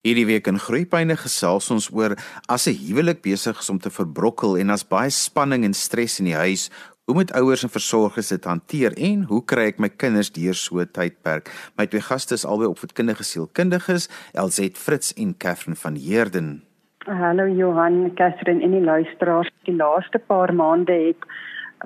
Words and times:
Hierdie 0.00 0.24
week 0.24 0.46
in 0.48 0.56
Groepyne 0.56 1.12
gesels 1.20 1.66
ons 1.74 1.90
oor 1.92 2.14
as 2.48 2.64
'n 2.66 2.72
huwelik 2.72 3.20
besig 3.20 3.58
is 3.60 3.68
om 3.68 3.78
te 3.78 3.90
verbrokkel 3.92 4.56
en 4.56 4.70
as 4.70 4.82
baie 4.82 5.10
spanning 5.10 5.62
en 5.64 5.74
stres 5.74 6.20
in 6.20 6.24
die 6.24 6.40
huis, 6.40 6.70
hoe 7.04 7.14
moet 7.14 7.32
ouers 7.36 7.64
en 7.64 7.68
versorgers 7.68 8.28
dit 8.28 8.44
hanteer 8.44 8.96
en 8.96 9.24
hoe 9.28 9.44
kry 9.44 9.66
ek 9.68 9.78
my 9.78 9.90
kinders 9.90 10.30
deur 10.32 10.54
so 10.54 10.80
'n 10.80 10.88
tydperk? 10.88 11.50
My 11.76 11.86
twee 11.86 12.00
gaste 12.00 12.32
is 12.32 12.46
albei 12.46 12.66
opvoedkundige 12.66 13.24
sielkundiges, 13.24 14.08
LZ 14.32 14.72
Fritz 14.72 15.12
en 15.18 15.36
Katherine 15.36 15.76
van 15.76 15.96
Heerden. 15.96 16.62
Hallo 17.04 17.46
Johan, 17.46 18.14
Katherine 18.14 18.62
en 18.62 18.70
die 18.70 18.80
luisteraars. 18.80 19.50
Die 19.64 19.76
laaste 19.76 20.18
paar 20.18 20.54
maande 20.54 20.92
het 20.92 21.24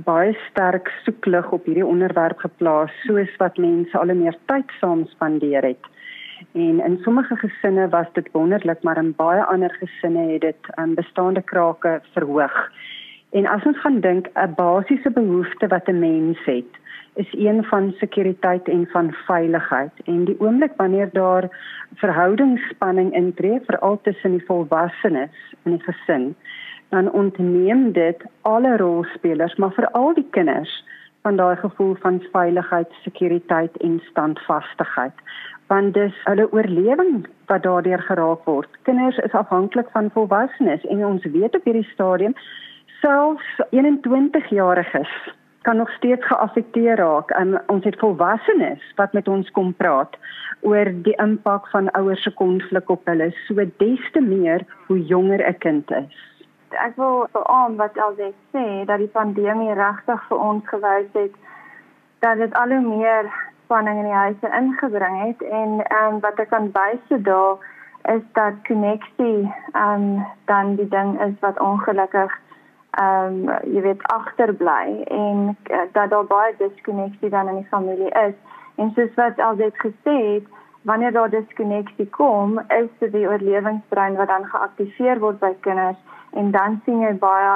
baie 0.04 0.38
sterk 0.50 0.88
soeklig 1.04 1.50
op 1.50 1.64
hierdie 1.64 1.86
onderwerp 1.86 2.38
geplaas, 2.38 2.92
soos 3.06 3.36
wat 3.38 3.58
mense 3.58 3.98
al 3.98 4.14
meer 4.14 4.38
tyd 4.46 4.70
saam 4.80 5.06
spandeer 5.06 5.62
het. 5.62 5.82
En 6.54 6.80
in 6.80 6.98
sommige 7.02 7.36
gesinne 7.36 7.88
was 7.88 8.06
dit 8.12 8.28
wonderlik, 8.32 8.82
maar 8.82 8.96
in 8.96 9.14
baie 9.16 9.42
ander 9.42 9.76
gesinne 9.80 10.32
het 10.32 10.40
dit 10.40 10.78
um, 10.78 10.94
bestaande 10.94 11.42
krake 11.42 12.00
verhoog. 12.12 12.70
En 13.30 13.46
as 13.46 13.64
ons 13.64 13.80
gaan 13.80 14.00
dink, 14.00 14.28
'n 14.34 14.54
basiese 14.54 15.10
behoefte 15.10 15.66
wat 15.66 15.88
'n 15.88 15.98
mens 15.98 16.44
het, 16.44 16.72
is 17.14 17.32
een 17.32 17.64
van 17.64 17.94
sekuriteit 17.98 18.68
en 18.68 18.86
van 18.86 19.12
veiligheid. 19.26 19.92
En 20.04 20.24
die 20.24 20.40
oomblik 20.40 20.72
wanneer 20.76 21.08
daar 21.12 21.48
verhoudingsspanning 21.94 23.12
intree, 23.12 23.60
veral 23.66 24.00
tussen 24.02 24.30
die 24.30 24.44
volwassenes 24.46 25.54
in 25.62 25.70
die 25.70 25.82
gesin, 25.82 26.36
dan 26.88 27.10
ontneem 27.10 27.92
dit 27.92 28.24
alle 28.40 28.76
rolspelers, 28.76 29.54
maar 29.54 29.72
veral 29.72 30.14
die 30.14 30.28
kinders 30.30 30.84
van 31.22 31.36
daai 31.36 31.56
gevoel 31.56 31.94
van 31.94 32.24
veiligheid, 32.32 32.92
sekuriteit 33.02 33.76
en 33.76 34.00
standvastigheid 34.04 35.18
want 35.66 35.94
dis 35.94 36.16
hulle 36.24 36.52
oorlewing 36.52 37.26
wat 37.46 37.62
daardeur 37.62 38.02
geraak 38.02 38.44
word. 38.44 38.68
Kinders 38.82 39.18
is 39.18 39.32
afhanklik 39.32 39.88
van 39.92 40.10
volwassenes 40.10 40.84
en 40.84 41.04
ons 41.06 41.24
weet 41.24 41.56
op 41.56 41.64
hierdie 41.64 41.88
stadium 41.92 42.34
selfs 43.00 43.48
21-jariges 43.70 45.14
kan 45.64 45.76
nog 45.76 45.90
steeds 45.90 46.26
geaffekteer 46.26 46.96
raak. 46.96 47.30
En 47.30 47.62
ons 47.66 47.84
het 47.84 47.98
volwassenes 47.98 48.92
wat 48.96 49.12
met 49.12 49.28
ons 49.28 49.50
kom 49.50 49.72
praat 49.74 50.16
oor 50.60 50.90
die 51.06 51.16
impak 51.16 51.68
van 51.72 51.90
ouers 51.90 52.22
se 52.22 52.32
konflik 52.32 52.90
op 52.90 53.06
hulle. 53.08 53.30
So 53.46 53.64
des 53.76 54.10
te 54.12 54.20
meer 54.20 54.66
hoe 54.86 55.00
jonger 55.04 55.40
'n 55.48 55.58
kind 55.58 55.90
is. 55.90 56.16
Ek 56.68 56.96
wil 56.96 57.26
veral 57.32 57.74
wat 57.76 57.96
Elsie 57.96 58.34
sê 58.52 58.84
dat 58.84 58.98
die 58.98 59.14
pandemie 59.16 59.74
regtig 59.74 60.20
vir 60.28 60.38
ons 60.38 60.68
gewys 60.68 61.12
het 61.12 61.34
dat 62.18 62.36
dit 62.36 62.54
al 62.54 62.68
hoe 62.68 62.80
meer 62.96 63.32
spanning 63.64 63.98
in 63.98 64.08
die 64.08 64.20
huise 64.22 64.50
ingebring 64.60 65.20
het 65.26 65.42
en 65.42 65.80
ehm 65.82 66.14
um, 66.14 66.20
wat 66.20 66.38
ek 66.38 66.48
kan 66.48 66.70
byse 66.72 67.20
daar 67.28 67.56
is 68.14 68.24
dat 68.32 68.62
koneksie 68.68 69.52
ehm 69.72 70.02
um, 70.02 70.26
dan 70.44 70.74
die 70.80 70.88
ding 70.88 71.20
is 71.20 71.38
wat 71.40 71.60
ongelukkig 71.60 72.32
ehm 72.90 73.48
um, 73.48 73.72
jy 73.74 73.80
weet 73.80 74.02
agterbly 74.02 75.02
en 75.04 75.56
uh, 75.70 75.86
dat 75.92 76.10
daar 76.10 76.26
baie 76.26 76.54
diskonneksie 76.58 77.30
dan 77.30 77.48
in 77.48 77.56
die 77.62 77.70
familie 77.70 78.10
is. 78.26 78.34
En 78.74 78.92
soos 78.94 79.14
wat 79.14 79.40
al 79.40 79.56
dit 79.56 79.74
gesê 79.86 80.16
het 80.34 80.46
wanneer 80.82 81.12
daar 81.12 81.30
diskonneksie 81.30 82.08
kom 82.10 82.58
is 82.58 82.90
dit 82.98 83.12
die 83.12 83.28
oorlewingsbrein 83.28 84.16
wat 84.16 84.28
dan 84.28 84.44
geaktiveer 84.44 85.18
word 85.18 85.38
by 85.38 85.52
kinders 85.60 85.98
en 86.32 86.50
dan 86.50 86.80
sien 86.84 87.00
jy 87.00 87.14
baie 87.18 87.54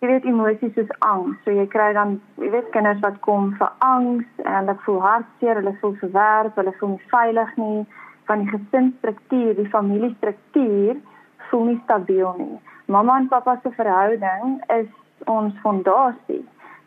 jy 0.00 0.08
weet 0.08 0.24
emosies 0.24 0.72
soos 0.74 0.92
angs. 1.04 1.36
So 1.44 1.52
jy 1.52 1.66
kry 1.72 1.90
dan 1.96 2.14
jy 2.40 2.48
weet 2.54 2.70
kinders 2.74 3.02
wat 3.04 3.18
kom 3.26 3.50
vir 3.58 3.68
angs 3.84 4.44
en 4.46 4.54
hulle 4.54 4.76
voel 4.86 5.00
hartseer, 5.04 5.60
hulle 5.60 5.74
voel 5.82 5.96
verwerp, 6.00 6.56
hulle 6.56 6.72
voel 6.78 6.94
nie 6.94 7.10
veilig 7.12 7.50
nie 7.60 7.82
van 8.30 8.44
die 8.44 8.52
gesinsstruktuur, 8.54 9.52
die 9.58 9.72
familiestruktuur 9.74 11.02
voel 11.50 11.68
nie 11.68 11.80
stabiel 11.84 12.32
nie. 12.38 12.56
Mamma 12.88 13.18
en 13.20 13.28
pappa 13.28 13.58
se 13.62 13.74
verhouding 13.76 14.56
is 14.78 14.88
ons 15.28 15.54
fondasie. 15.64 16.42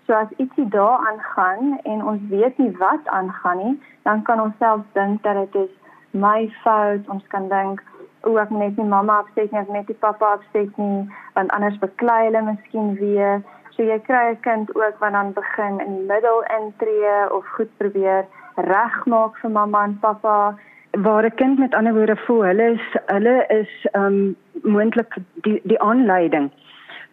So 0.08 0.18
as 0.18 0.34
ietsie 0.42 0.66
daar 0.74 1.06
aangaan 1.12 1.78
en 1.84 2.02
ons 2.04 2.26
weet 2.34 2.58
nie 2.58 2.72
wat 2.82 3.08
aangaan 3.08 3.62
nie, 3.62 3.76
dan 4.10 4.26
kan 4.28 4.42
ons 4.42 4.58
self 4.60 4.82
dink 4.98 5.22
dat 5.24 5.38
dit 5.46 5.62
is 5.68 5.72
my 6.12 6.50
fout. 6.64 7.06
Ons 7.14 7.28
kan 7.32 7.46
dink 7.54 7.84
o, 8.24 8.38
ek 8.38 8.50
moet 8.50 8.60
net 8.60 8.78
nie 8.78 8.90
mamma 8.90 9.20
afsteek 9.24 9.52
nie, 9.52 9.60
ek 9.60 9.68
moet 9.68 9.78
net 9.78 9.92
die 9.92 10.02
pappa 10.06 10.34
afsteek 10.38 10.78
nie, 10.78 11.04
want 11.38 11.52
anders 11.52 11.80
beklei 11.82 12.26
hulle 12.26 12.42
miskien 12.48 12.96
weer. 13.00 13.44
So 13.76 13.84
jy 13.84 14.00
kry 14.08 14.24
'n 14.32 14.42
kind 14.48 14.76
ook 14.76 15.00
wat 15.00 15.14
dan 15.14 15.34
begin 15.34 15.80
in 15.86 15.98
die 15.98 16.08
middel 16.14 16.44
intree 16.58 17.16
of 17.32 17.46
goed 17.58 17.72
probeer 17.78 18.26
regmaak 18.56 19.38
vir 19.42 19.52
mamma 19.52 19.84
en 19.84 19.98
pappa. 20.00 20.56
Waar 20.92 21.26
'n 21.26 21.36
kind 21.36 21.60
met 21.60 21.76
ander 21.76 21.94
woorde 21.94 22.16
voel, 22.16 22.44
hulle 22.44 22.68
is 22.74 22.86
hulle 23.06 23.46
is 23.50 23.72
um 23.94 24.36
moontlik 24.62 25.16
die 25.42 25.60
die 25.64 25.82
aanleiding 25.82 26.52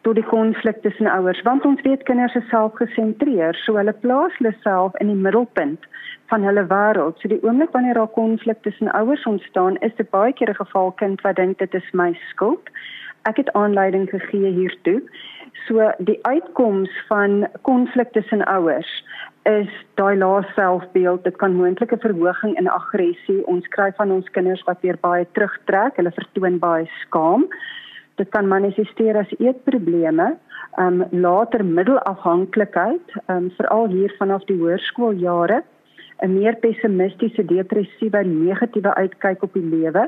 tot 0.03 0.15
die 0.15 0.25
konflik 0.25 0.83
tussen 0.83 1.07
ouers 1.07 1.43
want 1.43 1.65
ons 1.65 1.81
weet 1.83 2.03
kinders 2.09 2.35
is 2.35 2.49
selfgesentreer 2.49 3.55
so 3.65 3.77
hulle 3.77 3.93
plaas 3.93 4.37
hulle 4.39 4.55
self 4.63 4.97
in 5.01 5.13
die 5.13 5.23
middelpunt 5.27 5.91
van 6.31 6.47
hulle 6.47 6.65
wêreld. 6.71 7.19
So 7.19 7.29
die 7.29 7.43
oomblik 7.43 7.75
wanneer 7.75 7.99
daar 7.99 8.15
konflik 8.15 8.63
tussen 8.63 8.93
ouers 8.95 9.27
ontstaan, 9.27 9.77
is 9.87 9.95
dit 9.99 10.11
baie 10.11 10.33
keer 10.33 10.51
'n 10.51 10.63
geval 10.63 10.93
kind 11.03 11.21
wat 11.27 11.37
dink 11.37 11.59
dit 11.59 11.75
is 11.75 11.91
my 11.93 12.13
skuld. 12.31 12.71
Ek 13.23 13.37
het 13.37 13.53
aanleiding 13.53 14.09
gegee 14.11 14.51
hiertoe. 14.59 15.03
So 15.67 15.93
die 15.99 16.19
uitkoms 16.23 16.91
van 17.09 17.49
konflik 17.63 18.13
tussen 18.13 18.45
ouers 18.45 19.05
is 19.43 19.73
daai 19.95 20.17
lae 20.17 20.43
selfbeeld. 20.55 21.25
Dit 21.25 21.37
kan 21.37 21.55
moontlike 21.55 21.97
verhoging 21.97 22.59
in 22.59 22.69
aggressie. 22.69 23.47
Ons 23.47 23.69
kry 23.69 23.93
van 23.97 24.11
ons 24.11 24.31
kinders 24.31 24.65
wat 24.65 24.81
weer 24.81 24.99
baie 25.01 25.27
terugtrek. 25.33 25.97
Hulle 25.97 26.13
vertoon 26.13 26.59
baie 26.59 26.87
skaam. 27.01 27.49
Dit 28.21 28.29
kan 28.29 28.49
manifesteer 28.49 29.17
as 29.17 29.31
eetprobleme, 29.39 30.35
ehm 30.77 31.01
um, 31.01 31.21
later 31.25 31.65
middelafhanklikheid, 31.65 33.15
ehm 33.27 33.37
um, 33.37 33.51
veral 33.57 33.87
hier 33.89 34.13
vanaf 34.19 34.45
die 34.45 34.59
hoërskooljare. 34.61 35.63
'n 36.21 36.35
meer 36.37 36.57
pessimistiese, 36.61 37.45
depressiewe, 37.45 38.21
negatiewe 38.25 38.95
uitkyk 38.95 39.43
op 39.43 39.55
die 39.57 39.65
lewe 39.65 40.03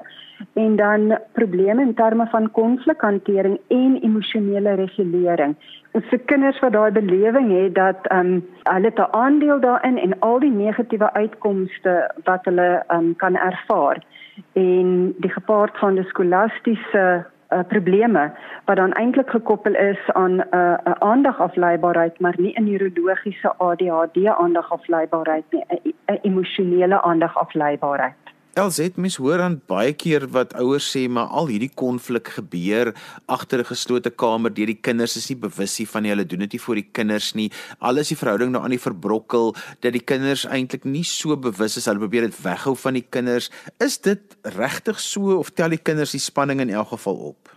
en 0.61 0.77
dan 0.77 1.19
probleme 1.33 1.83
in 1.83 1.95
terme 1.95 2.27
van 2.27 2.51
konflikhantering 2.51 3.59
en 3.69 3.97
emosionele 4.03 4.75
regulering. 4.83 5.57
Ons 5.97 6.05
vir 6.11 6.21
kinders 6.33 6.61
wat 6.61 6.73
daai 6.77 6.93
belewing 7.01 7.51
het 7.57 7.75
dat 7.81 8.07
ehm 8.11 8.35
um, 8.35 8.45
hulle 8.63 8.93
'n 8.95 9.09
aandeel 9.25 9.61
daarin 9.61 9.99
en 9.99 10.19
al 10.19 10.39
die 10.41 10.55
negatiewe 10.61 11.13
uitkomste 11.13 11.95
wat 12.25 12.45
hulle 12.45 12.71
ehm 12.87 12.99
um, 12.99 13.17
kan 13.17 13.37
ervaar 13.37 14.05
en 14.53 15.15
die 15.17 15.33
gepaard 15.33 15.77
gaan 15.77 15.95
die 15.95 16.11
skolastiese 16.13 17.25
uh, 17.53 17.61
probleme 17.69 18.33
wat 18.65 18.77
dan 18.77 18.93
eintlik 18.93 19.31
gekoppel 19.31 19.75
is 19.75 20.11
aan 20.13 20.35
'n 20.37 20.45
uh, 20.51 20.75
aandagafleibaarheid 20.99 22.21
maar 22.21 22.35
nie 22.39 22.55
'n 22.59 22.65
neurologiese 22.65 23.55
ADHD 23.57 24.27
aandagafleibaarheid 24.27 25.45
nie 25.51 25.65
'n 26.07 26.19
emosionele 26.23 27.03
aandagafleibaarheid. 27.03 28.22
LZ 28.53 28.99
mis 29.01 29.15
hoor 29.17 29.41
aan 29.41 29.55
baie 29.65 29.95
keer 29.97 30.27
wat 30.29 30.51
ouers 30.61 30.85
sê 30.93 31.07
maar 31.09 31.31
al 31.33 31.47
hierdie 31.49 31.71
konflik 31.73 32.29
gebeur 32.37 32.91
agter 33.25 33.61
'n 33.61 33.65
geslote 33.65 34.11
kamer 34.11 34.53
deur 34.53 34.67
die 34.67 34.77
kinders. 34.77 35.17
Is 35.17 35.31
nie 35.31 35.41
bewus 35.41 35.79
nie 35.79 35.87
van 35.89 36.03
nie. 36.03 36.11
Hulle 36.11 36.27
doen 36.27 36.41
dit 36.41 36.53
nie 36.53 36.61
vir 36.61 36.75
die 36.75 36.89
kinders 36.93 37.35
nie. 37.35 37.51
Alles 37.81 38.09
die 38.09 38.17
verhouding 38.17 38.53
nou 38.53 38.63
aan 38.63 38.77
die 38.77 38.87
verbrokkel 38.89 39.55
dat 39.81 39.93
die 39.93 40.05
kinders 40.05 40.45
eintlik 40.45 40.85
nie 40.85 41.05
so 41.05 41.35
bewus 41.37 41.77
is. 41.79 41.87
Hulle 41.87 41.99
probeer 41.99 42.29
dit 42.29 42.43
weghou 42.43 42.77
van 42.77 42.93
die 42.93 43.07
kinders. 43.09 43.51
Is 43.81 43.99
dit 43.99 44.21
regtig 44.43 45.01
so 45.01 45.39
of 45.39 45.51
tel 45.51 45.71
die 45.71 45.83
kinders 45.83 46.13
die 46.13 46.21
spanning 46.21 46.61
in 46.61 46.69
elk 46.69 46.89
geval 46.89 47.17
op? 47.17 47.49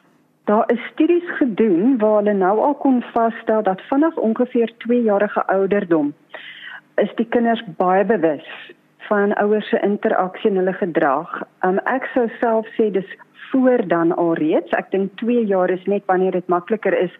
Daar 0.45 0.71
is 0.71 0.79
studies 0.93 1.27
gedoen 1.39 1.97
waar 1.97 2.23
hulle 2.23 2.33
nou 2.33 2.59
al 2.59 2.75
kon 2.75 3.03
vasstel 3.13 3.63
dat 3.63 3.81
vanaf 3.89 4.15
ongeveer 4.15 4.71
2 4.77 5.03
jarige 5.03 5.43
ouderdom 5.47 6.13
is 6.95 7.11
die 7.15 7.27
kinders 7.27 7.63
baie 7.77 8.05
bewus 8.05 8.47
van 9.07 9.33
ouers 9.33 9.69
se 9.69 9.79
interaksie 9.83 10.49
en 10.49 10.55
hulle 10.61 10.73
gedrag. 10.73 11.41
Um, 11.67 11.79
ek 11.85 12.09
sou 12.13 12.27
self 12.39 12.67
sê 12.77 12.91
dis 12.91 13.09
voor 13.51 13.87
dan 13.87 14.15
alreeds. 14.15 14.71
Ek 14.71 14.91
dink 14.91 15.17
2 15.21 15.45
jaar 15.45 15.69
is 15.69 15.83
net 15.85 16.05
wanneer 16.05 16.31
dit 16.31 16.47
makliker 16.47 16.97
is 16.97 17.13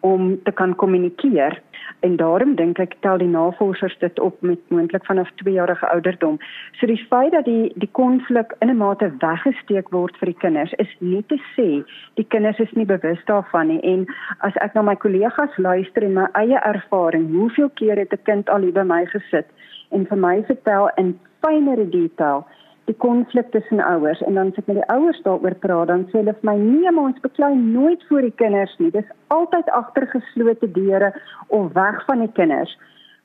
om 0.00 0.42
te 0.42 0.52
kan 0.52 0.74
kommunikeer. 0.74 1.60
En 2.00 2.16
daarom 2.16 2.54
dink 2.58 2.78
ek 2.82 2.94
tel 3.00 3.18
die 3.22 3.30
navorsers 3.30 3.94
dit 3.98 4.20
op 4.20 4.40
met 4.42 4.60
moontlik 4.74 5.04
vanaf 5.06 5.30
2 5.42 5.54
jarige 5.54 5.88
ouderdom. 5.88 6.38
So 6.78 6.86
die 6.86 7.06
feit 7.10 7.32
dat 7.32 7.44
die 7.44 7.72
die 7.74 7.90
konflik 7.98 8.54
in 8.58 8.70
'n 8.70 8.76
mate 8.76 9.10
weggesteek 9.18 9.90
word 9.90 10.16
vir 10.16 10.32
die 10.32 10.40
kinders 10.44 10.72
is 10.72 10.92
nie 10.98 11.24
te 11.26 11.38
sê 11.54 11.68
die 12.14 12.26
kinders 12.34 12.58
is 12.58 12.72
nie 12.72 12.86
bewus 12.86 13.22
daarvan 13.24 13.68
nie. 13.68 13.80
En 13.82 14.06
as 14.38 14.56
ek 14.56 14.74
na 14.74 14.82
my 14.82 14.96
kollegas 14.96 15.56
luister 15.56 16.02
en 16.02 16.14
my 16.14 16.26
eie 16.32 16.58
ervaring, 16.58 17.30
hoeveel 17.34 17.70
keer 17.74 17.96
het 17.96 18.12
'n 18.12 18.22
kind 18.22 18.50
al 18.50 18.60
hier 18.60 18.72
by 18.72 18.82
my 18.82 19.06
gesit 19.06 19.46
en 19.92 20.06
vir 20.08 20.18
my 20.18 20.36
vertel 20.48 20.90
in 21.00 21.14
fynere 21.44 21.88
detail 21.88 22.44
die 22.90 22.96
konflik 22.98 23.50
tussen 23.50 23.80
ouers. 23.80 24.20
En 24.26 24.34
dan 24.34 24.52
sit 24.54 24.66
met 24.66 24.76
die 24.80 24.88
ouers 24.94 25.20
daaroor 25.22 25.54
praat 25.64 25.90
dan 25.90 26.06
sê 26.10 26.18
hulle 26.20 26.34
vir 26.40 26.48
my 26.50 26.56
nee 26.58 26.90
maar 26.90 27.10
ons 27.12 27.20
beklei 27.26 27.54
nooit 27.56 28.02
voor 28.08 28.26
die 28.26 28.34
kinders 28.42 28.74
nie. 28.78 28.90
Dis 28.90 29.12
altyd 29.34 29.70
agter 29.70 30.08
geslote 30.14 30.70
deure 30.78 31.12
of 31.48 31.72
weg 31.78 32.02
van 32.08 32.24
die 32.24 32.32
kinders. 32.38 32.74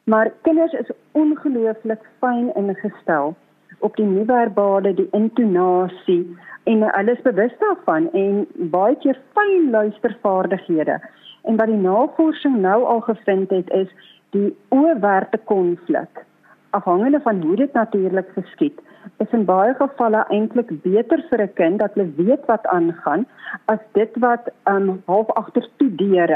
Maar 0.03 0.31
kinders 0.47 0.73
is 0.73 0.93
ongelooflik 1.11 2.03
fyn 2.21 2.51
ingestel 2.55 3.35
op 3.79 3.95
die 3.95 4.05
nie-verbale, 4.05 4.93
die 4.93 5.09
intonasie 5.13 6.23
en 6.69 6.83
hulle 6.83 7.13
is 7.13 7.25
bewus 7.25 7.53
daarvan 7.59 8.07
en 8.17 8.45
baie 8.73 8.95
keer 9.03 9.19
fyn 9.35 9.69
luistervaardighede. 9.71 10.99
En 11.47 11.59
wat 11.59 11.69
die 11.71 11.81
navorsing 11.81 12.57
nou 12.61 12.79
al 12.83 13.03
gevind 13.05 13.51
het 13.53 13.69
is 13.75 13.91
die 14.35 14.49
oorwerte 14.75 15.39
konflik 15.49 16.25
afhangende 16.69 17.19
van 17.19 17.41
hoe 17.41 17.55
dit 17.55 17.73
natuurlik 17.73 18.29
geskied 18.35 18.81
is 19.23 19.31
in 19.31 19.45
baie 19.45 19.73
gevalle 19.79 20.23
eintlik 20.35 20.71
beter 20.83 21.23
vir 21.29 21.41
'n 21.41 21.53
kind 21.59 21.79
dat 21.79 21.93
hulle 21.93 22.13
weet 22.17 22.45
wat 22.45 22.67
aangaan 22.77 23.25
as 23.65 23.79
dit 23.93 24.17
wat 24.25 24.49
um 24.73 25.01
half 25.05 25.29
agter 25.41 25.63
studeer. 25.63 26.29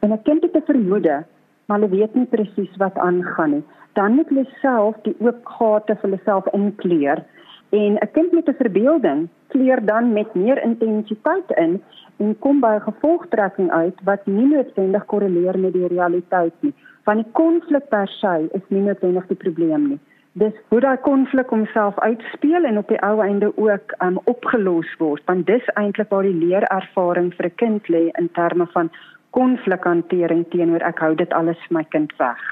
En 0.00 0.12
'n 0.12 0.22
kind 0.22 0.42
het 0.42 0.56
'n 0.56 0.68
vermoede, 0.72 1.24
maar 1.66 1.78
hulle 1.78 1.96
weet 1.96 2.14
nie 2.14 2.26
presies 2.26 2.76
wat 2.76 2.98
aangaan 2.98 3.50
nie. 3.50 3.64
Dan 3.92 4.14
moet 4.14 4.28
hulle 4.28 4.48
self 4.60 4.94
die 5.02 5.16
oop 5.18 5.40
gate 5.44 5.94
vir 5.94 6.02
hulle 6.02 6.20
self 6.24 6.46
inkleer. 6.52 7.24
En 7.70 7.92
'n 7.98 8.10
kind 8.12 8.32
met 8.32 8.48
'n 8.48 8.62
verbeelding 8.62 9.28
kleur 9.48 9.84
dan 9.84 10.12
met 10.12 10.34
meer 10.34 10.62
intensiteit 10.62 11.50
in 11.56 11.82
en 12.16 12.38
kom 12.38 12.60
by 12.60 12.74
'n 12.76 12.88
gevolgtrekking 12.90 13.70
uit 13.70 13.98
wat 14.04 14.26
nie 14.26 14.46
noodwendig 14.46 15.04
korreleer 15.06 15.58
met 15.58 15.72
die 15.72 15.86
realiteit 15.86 16.54
nie. 16.60 16.74
Van 17.06 17.22
die 17.22 17.30
konflik 17.38 17.88
per 17.88 18.08
se 18.10 18.48
is 18.58 18.62
nie 18.74 18.82
noodwendig 18.82 19.26
die 19.30 19.38
probleem 19.38 19.88
nie. 19.92 19.98
Dis 20.36 20.56
hoe 20.68 20.80
daai 20.84 20.98
konflik 21.04 21.52
homself 21.54 21.98
uitspeel 22.04 22.66
en 22.68 22.78
op 22.78 22.90
die 22.92 22.98
ou 23.06 23.20
einde 23.24 23.52
ook 23.56 23.94
um, 24.04 24.18
opgelos 24.24 24.90
word. 24.98 25.22
Want 25.30 25.46
dis 25.46 25.70
eintlik 25.80 26.10
waar 26.10 26.26
die 26.26 26.34
leerervaring 26.34 27.30
vir 27.38 27.46
'n 27.46 27.54
kind 27.62 27.88
lê 27.88 28.02
in 28.18 28.28
terme 28.32 28.66
van 28.74 28.90
konflikhantering 29.30 30.44
teenoor 30.50 30.82
ek 30.82 30.98
hou 30.98 31.14
dit 31.14 31.32
alles 31.32 31.58
vir 31.68 31.78
my 31.78 31.84
kind 31.94 32.12
weg. 32.18 32.42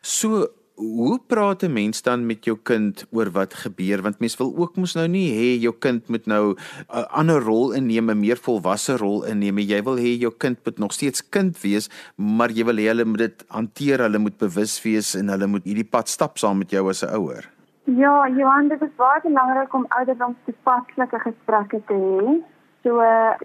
So 0.00 0.46
hoe 0.76 1.18
praat 1.26 1.62
'n 1.62 1.72
mens 1.72 2.02
dan 2.02 2.26
met 2.26 2.44
jou 2.44 2.56
kind 2.62 3.06
oor 3.10 3.30
wat 3.30 3.54
gebeur? 3.54 4.02
Want 4.02 4.18
mens 4.18 4.36
wil 4.36 4.54
ook 4.56 4.76
mos 4.76 4.94
nou 4.94 5.08
nie 5.08 5.32
hê 5.32 5.60
jou 5.60 5.74
kind 5.78 6.08
moet 6.08 6.26
nou 6.26 6.54
'n 6.88 7.04
ander 7.10 7.40
rol 7.40 7.72
inneem 7.72 8.10
'n 8.10 8.20
meer 8.20 8.36
volwasse 8.36 8.96
rol 8.96 9.24
inneem. 9.24 9.58
Jy 9.58 9.82
wil 9.82 9.96
hê 9.96 10.18
jou 10.18 10.32
kind 10.38 10.58
moet 10.64 10.78
nog 10.78 10.92
steeds 10.92 11.28
kind 11.28 11.60
wees 11.60 11.88
maar 12.16 12.50
jy 12.50 12.64
wil 12.64 12.76
hê 12.76 12.86
hulle 12.88 13.04
moet 13.04 13.18
dit 13.18 13.44
hanteer. 13.48 13.98
Hulle 13.98 14.18
moet 14.18 14.38
bewus 14.38 14.82
wees 14.82 15.14
en 15.14 15.28
hulle 15.28 15.46
moet 15.46 15.64
hierdie 15.64 15.90
pad 15.90 16.08
stap 16.08 16.38
saam 16.38 16.58
met 16.58 16.70
jou 16.70 16.88
as 16.88 17.02
'n 17.02 17.14
ouer 17.14 17.44
Ja 17.84 18.28
Johan 18.28 18.68
dit 18.68 18.82
is 18.82 18.96
baie 18.96 19.20
belangrik 19.22 19.74
om 19.74 19.86
ouderdoms 19.88 20.36
toepaslike 20.44 21.18
gesprekke 21.18 21.80
te 21.86 21.94
hê. 21.94 22.42
So 22.82 23.00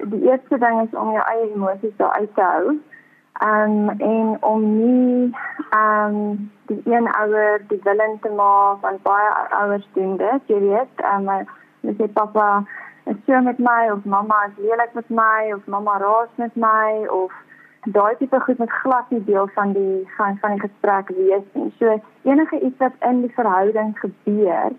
die 0.09 0.29
eerste 0.29 0.57
ding 0.57 0.81
is 0.81 0.93
om 0.93 1.11
jou 1.11 1.23
eie 1.27 1.53
emosies 1.53 1.95
daar 1.97 2.11
uit 2.19 2.35
te 2.35 2.41
hou 2.41 2.79
um, 3.39 3.89
en 3.89 4.37
om 4.39 4.61
nie 4.77 5.35
um 5.75 6.51
die 6.65 6.81
een 6.85 7.07
ouer 7.15 7.61
die 7.67 7.79
willen 7.83 8.19
te 8.21 8.29
maak 8.29 8.81
want 8.81 9.01
baie 9.03 9.31
ouers 9.49 9.87
doen 9.93 10.17
dit 10.17 10.41
jy 10.45 10.59
weet. 10.59 11.05
Um, 11.13 11.27
hulle 11.81 11.95
sê 11.97 12.07
pappa 12.13 12.65
is 13.05 13.15
so 13.25 13.41
met 13.41 13.57
my 13.57 13.89
of 13.91 14.05
mamma 14.05 14.43
is 14.49 14.59
lelik 14.65 14.93
met 14.93 15.09
my 15.09 15.53
of 15.55 15.65
mamma 15.65 15.97
raas 15.97 16.29
met 16.35 16.55
my 16.55 17.07
of 17.09 17.31
daai 17.85 18.15
tipe 18.17 18.39
goed 18.39 18.57
met 18.57 18.71
glad 18.71 19.09
nie 19.09 19.23
deel 19.25 19.47
van 19.55 19.73
die 19.73 20.07
van 20.17 20.37
van 20.41 20.51
die 20.51 20.59
gesprek 20.67 21.09
wees 21.17 21.47
nie. 21.53 21.73
So 21.79 21.97
enige 22.23 22.59
iets 22.59 22.77
wat 22.77 22.93
in 22.99 23.21
die 23.21 23.33
verhouding 23.33 23.99
gebeur 23.99 24.71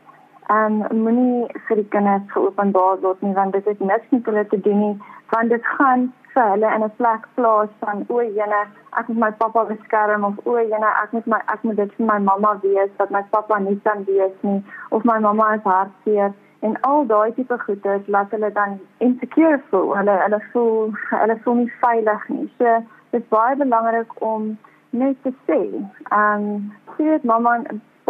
en 0.48 0.84
um, 0.90 1.02
moenie 1.02 1.46
vir 1.68 1.76
die 1.76 1.88
kinders 1.94 2.32
geopenbaar 2.34 3.00
word 3.00 3.22
nie 3.22 3.34
want 3.34 3.52
dit 3.52 3.66
is 3.66 3.78
niks 3.78 4.10
met 4.10 4.26
hulle 4.26 4.46
te 4.46 4.60
doen 4.60 4.78
nie 4.78 4.96
want 5.34 5.50
dit 5.54 5.66
gaan 5.76 6.12
vir 6.34 6.48
hulle 6.50 6.68
in 6.74 6.84
'n 6.84 6.92
plek 6.96 7.26
plaas 7.34 7.72
van 7.80 8.04
o, 8.08 8.20
jene, 8.20 8.60
ek 8.98 9.08
moet 9.08 9.18
my 9.24 9.30
pappa 9.42 9.64
beskerm 9.64 10.24
of 10.24 10.38
o, 10.44 10.56
jene, 10.58 10.90
ek 11.02 11.12
moet 11.12 11.26
my 11.26 11.40
ek 11.54 11.62
moet 11.62 11.76
dit 11.76 11.92
vir 11.96 12.06
my 12.06 12.18
mamma 12.18 12.52
wees 12.62 12.90
dat 12.96 13.10
my 13.10 13.22
pappa 13.34 13.58
nie 13.58 13.80
kan 13.84 14.04
wees 14.04 14.36
nie 14.40 14.62
of 14.90 15.04
my 15.04 15.18
mamma 15.18 15.54
is 15.54 15.62
hartseer 15.64 16.32
en 16.62 16.80
al 16.80 17.06
daai 17.06 17.32
tipe 17.36 17.58
goeie 17.58 18.02
laat 18.06 18.30
hulle 18.30 18.50
dan 18.52 18.78
insecure 18.98 19.60
voel. 19.70 19.96
Hulle 19.96 20.16
hulle 20.24 20.40
voel 20.52 20.92
hulle 21.10 21.38
voel 21.44 21.54
nie 21.54 21.72
veilig 21.84 22.28
nie. 22.28 22.50
So 22.58 22.76
dit 23.10 23.22
is 23.22 23.28
baie 23.28 23.56
belangrik 23.56 24.12
om 24.22 24.58
net 24.90 25.16
te 25.22 25.32
sê, 25.46 25.60
ehm, 26.10 26.44
um, 26.44 26.72
sê 26.96 27.08
dit 27.14 27.24
mamma 27.24 27.58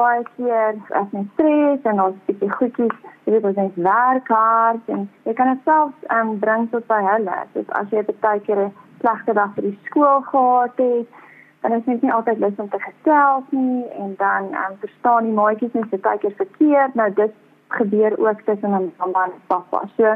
baie 0.03 0.23
keer 0.37 0.79
as 1.01 1.09
jy 1.17 1.25
stres 1.33 1.89
en 1.91 2.01
ons 2.07 2.21
bietjie 2.29 2.51
goedjies, 2.59 2.95
jy 3.25 3.35
weet 3.35 3.49
ons 3.51 3.61
net 3.61 3.81
werk 3.87 4.31
hard 4.35 4.95
en 4.95 5.09
jy 5.29 5.35
kan 5.39 5.53
dit 5.53 5.67
self 5.69 6.07
um, 6.17 6.37
bring 6.45 6.69
tot 6.75 6.87
by 6.91 7.01
hulle. 7.09 7.39
Dus 7.57 7.75
as 7.81 7.95
jy 7.95 8.05
baie 8.11 8.41
keer 8.47 8.65
'n 8.67 8.73
slegte 9.01 9.35
dag 9.39 9.55
by 9.57 9.67
die 9.69 9.79
skool 9.89 10.21
gehad 10.31 10.83
het, 10.85 11.21
dan 11.63 11.73
is 11.79 11.85
dit 11.87 12.03
nie 12.03 12.13
altyd 12.13 12.39
lus 12.43 12.59
om 12.59 12.69
te 12.69 12.81
gesels 12.83 13.45
nie 13.51 13.87
en 14.03 14.15
dan 14.19 14.51
um, 14.63 14.77
verstaan 14.85 15.29
die 15.29 15.37
maatjies 15.41 15.75
net 15.79 16.03
baie 16.03 16.19
keer 16.19 16.35
verkeerd. 16.45 16.95
Nou 16.95 17.11
dit 17.23 17.35
gebeur 17.79 18.19
ook 18.19 18.41
tussen 18.47 18.75
'n 18.79 18.93
mamma 18.99 19.25
en 19.25 19.33
pappa. 19.47 19.83
So 19.97 20.15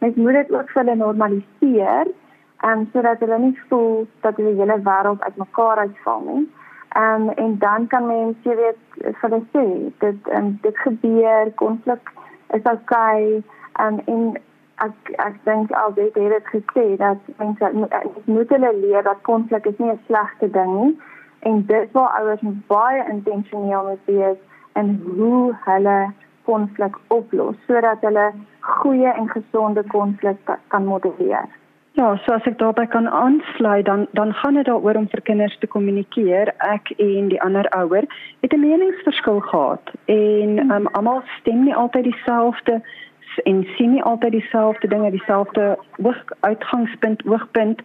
mens 0.00 0.16
moet 0.16 0.32
dit 0.40 0.52
ook 0.52 0.70
vir 0.70 0.82
hulle 0.82 0.96
normaliseer. 0.96 2.06
En 2.60 2.78
um, 2.78 2.88
sodat 2.92 3.20
hulle 3.20 3.38
nie 3.38 3.58
voel 3.68 4.06
dat 4.20 4.36
die 4.36 4.44
hele 4.44 4.80
wêreld 4.82 5.22
uitmekaar 5.22 5.78
uitval 5.78 6.20
nie. 6.26 6.48
Um, 6.98 7.28
en 7.28 7.58
dan 7.58 7.86
kan 7.86 8.06
mens 8.06 8.36
jy 8.42 8.54
weet 8.58 8.78
vir 8.98 9.16
hulle 9.20 9.40
sê 9.52 9.64
dit 10.04 10.30
um, 10.38 10.48
dit 10.62 10.78
gebeur 10.82 11.50
konflik 11.60 12.10
is 12.56 12.64
okay 12.72 13.42
um, 13.84 14.00
en 14.14 14.24
ek 14.86 15.12
ek 15.26 15.36
dink 15.46 15.70
al 15.82 15.94
dit 15.94 16.18
het 16.18 16.32
dit 16.34 16.48
gesê 16.54 16.86
dat 17.02 17.30
mense 17.42 17.70
moet 18.24 18.54
hulle 18.56 18.72
leer 18.80 19.06
dat 19.06 19.22
konflik 19.30 19.68
is 19.70 19.78
nie 19.78 19.92
'n 19.92 20.00
slegte 20.06 20.50
ding 20.58 20.72
nie 20.80 20.90
en 21.50 21.62
dit 21.66 21.92
waar 21.92 22.18
ouers 22.20 22.42
baie 22.74 23.06
intentioneel 23.14 23.86
moet 23.90 24.04
wees 24.10 24.40
en 24.72 24.90
hoe 25.04 25.54
hulle 25.70 25.98
konflik 26.50 26.98
oplos 27.20 27.56
sodat 27.66 28.02
hulle 28.08 28.26
goeie 28.60 29.10
en 29.12 29.28
gesonde 29.28 29.82
konflik 29.94 30.50
kan 30.68 30.84
modelleer. 30.84 31.48
Ja, 31.98 32.12
so 32.22 32.30
as 32.30 32.44
ek 32.46 32.60
daarby 32.60 32.84
kan 32.86 33.08
aansluit 33.10 33.86
dan 33.86 34.04
dan 34.14 34.30
gaan 34.32 34.54
dit 34.54 34.68
daaroor 34.70 34.94
om 35.00 35.08
vir 35.10 35.20
kinders 35.26 35.56
te 35.58 35.66
kommunikeer. 35.66 36.52
Ek 36.62 36.92
en 37.02 37.26
die 37.32 37.40
ander 37.42 37.66
ouer 37.74 38.06
het 38.44 38.54
'n 38.54 38.60
meningsverskil 38.60 39.40
gehad 39.40 39.90
en 40.04 40.70
um, 40.70 40.86
almal 40.86 41.22
stem 41.40 41.64
nie 41.64 41.74
altyd 41.74 42.04
dieselfde 42.04 42.80
en 43.44 43.66
sien 43.74 43.92
nie 43.92 44.02
altyd 44.02 44.32
dieselfde 44.32 44.88
dinge, 44.88 45.10
dieselfde 45.10 45.78
oog 46.02 46.22
uitgangspunt, 46.40 47.26
oogpunt 47.26 47.82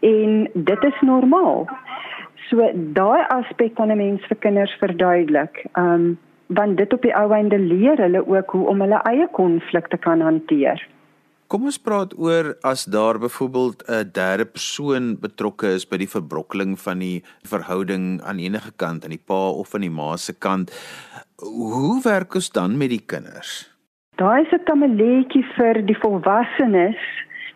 en 0.00 0.48
dit 0.54 0.84
is 0.84 1.00
normaal. 1.00 1.68
So 2.48 2.70
daai 2.74 3.24
aspek 3.28 3.74
kan 3.74 3.90
'n 3.90 3.96
mens 3.96 4.26
vir 4.26 4.36
kinders 4.36 4.76
verduidelik. 4.78 5.66
Ehm 5.72 5.92
um, 5.92 6.18
want 6.46 6.76
dit 6.76 6.92
op 6.92 7.02
die 7.02 7.16
ou 7.16 7.32
einde 7.32 7.58
leer 7.58 7.98
hulle 7.98 8.28
ook 8.28 8.50
hoe 8.50 8.68
om 8.68 8.80
hulle 8.80 9.00
eie 9.02 9.28
konflikte 9.28 9.96
kan 9.96 10.20
hanteer. 10.20 10.86
Kom 11.46 11.68
ons 11.70 11.76
praat 11.78 12.10
oor 12.18 12.56
as 12.66 12.88
daar 12.90 13.20
byvoorbeeld 13.22 13.82
'n 13.86 14.10
derde 14.12 14.46
persoon 14.46 15.14
betrokke 15.20 15.68
is 15.78 15.86
by 15.86 15.96
die 15.96 16.10
verbrokkeling 16.10 16.74
van 16.78 16.98
die 16.98 17.22
verhouding 17.42 18.20
aan 18.22 18.38
enige 18.38 18.72
kant, 18.76 19.04
aan 19.04 19.14
die 19.14 19.26
pa 19.26 19.50
of 19.50 19.74
aan 19.74 19.86
die 19.86 19.90
ma 19.90 20.16
se 20.16 20.34
kant. 20.38 20.74
Hoe 21.36 22.02
werk 22.02 22.34
ons 22.34 22.50
dan 22.50 22.76
met 22.76 22.90
die 22.90 23.04
kinders? 23.06 23.70
Daai 24.16 24.42
is 24.42 24.52
'n 24.52 24.64
kameletjie 24.64 25.44
vir 25.56 25.86
die 25.86 25.98
volwassenes. 26.02 26.98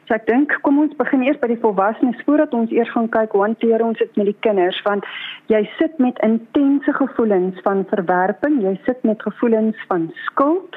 So 0.07 0.15
ek 0.15 0.27
dink 0.27 0.59
kom 0.63 0.79
ons 0.79 0.97
begin 0.97 1.23
eers 1.23 1.41
by 1.41 1.47
die 1.47 1.63
volwassenes 1.63 2.23
voordat 2.27 2.55
ons 2.55 2.71
eers 2.71 2.91
gaan 2.91 3.09
kyk 3.09 3.33
hoe 3.33 3.43
hanteer 3.43 3.83
ons 3.83 3.99
dit 3.99 4.17
met 4.17 4.27
die 4.27 4.41
kinders 4.41 4.83
want 4.83 5.05
jy 5.47 5.69
sit 5.79 5.99
met 5.99 6.19
intense 6.23 6.93
gevoelens 6.93 7.61
van 7.63 7.85
verwerping, 7.85 8.63
jy 8.63 8.81
sit 8.85 9.03
met 9.03 9.23
gevoelens 9.23 9.77
van 9.89 10.13
skuld 10.27 10.77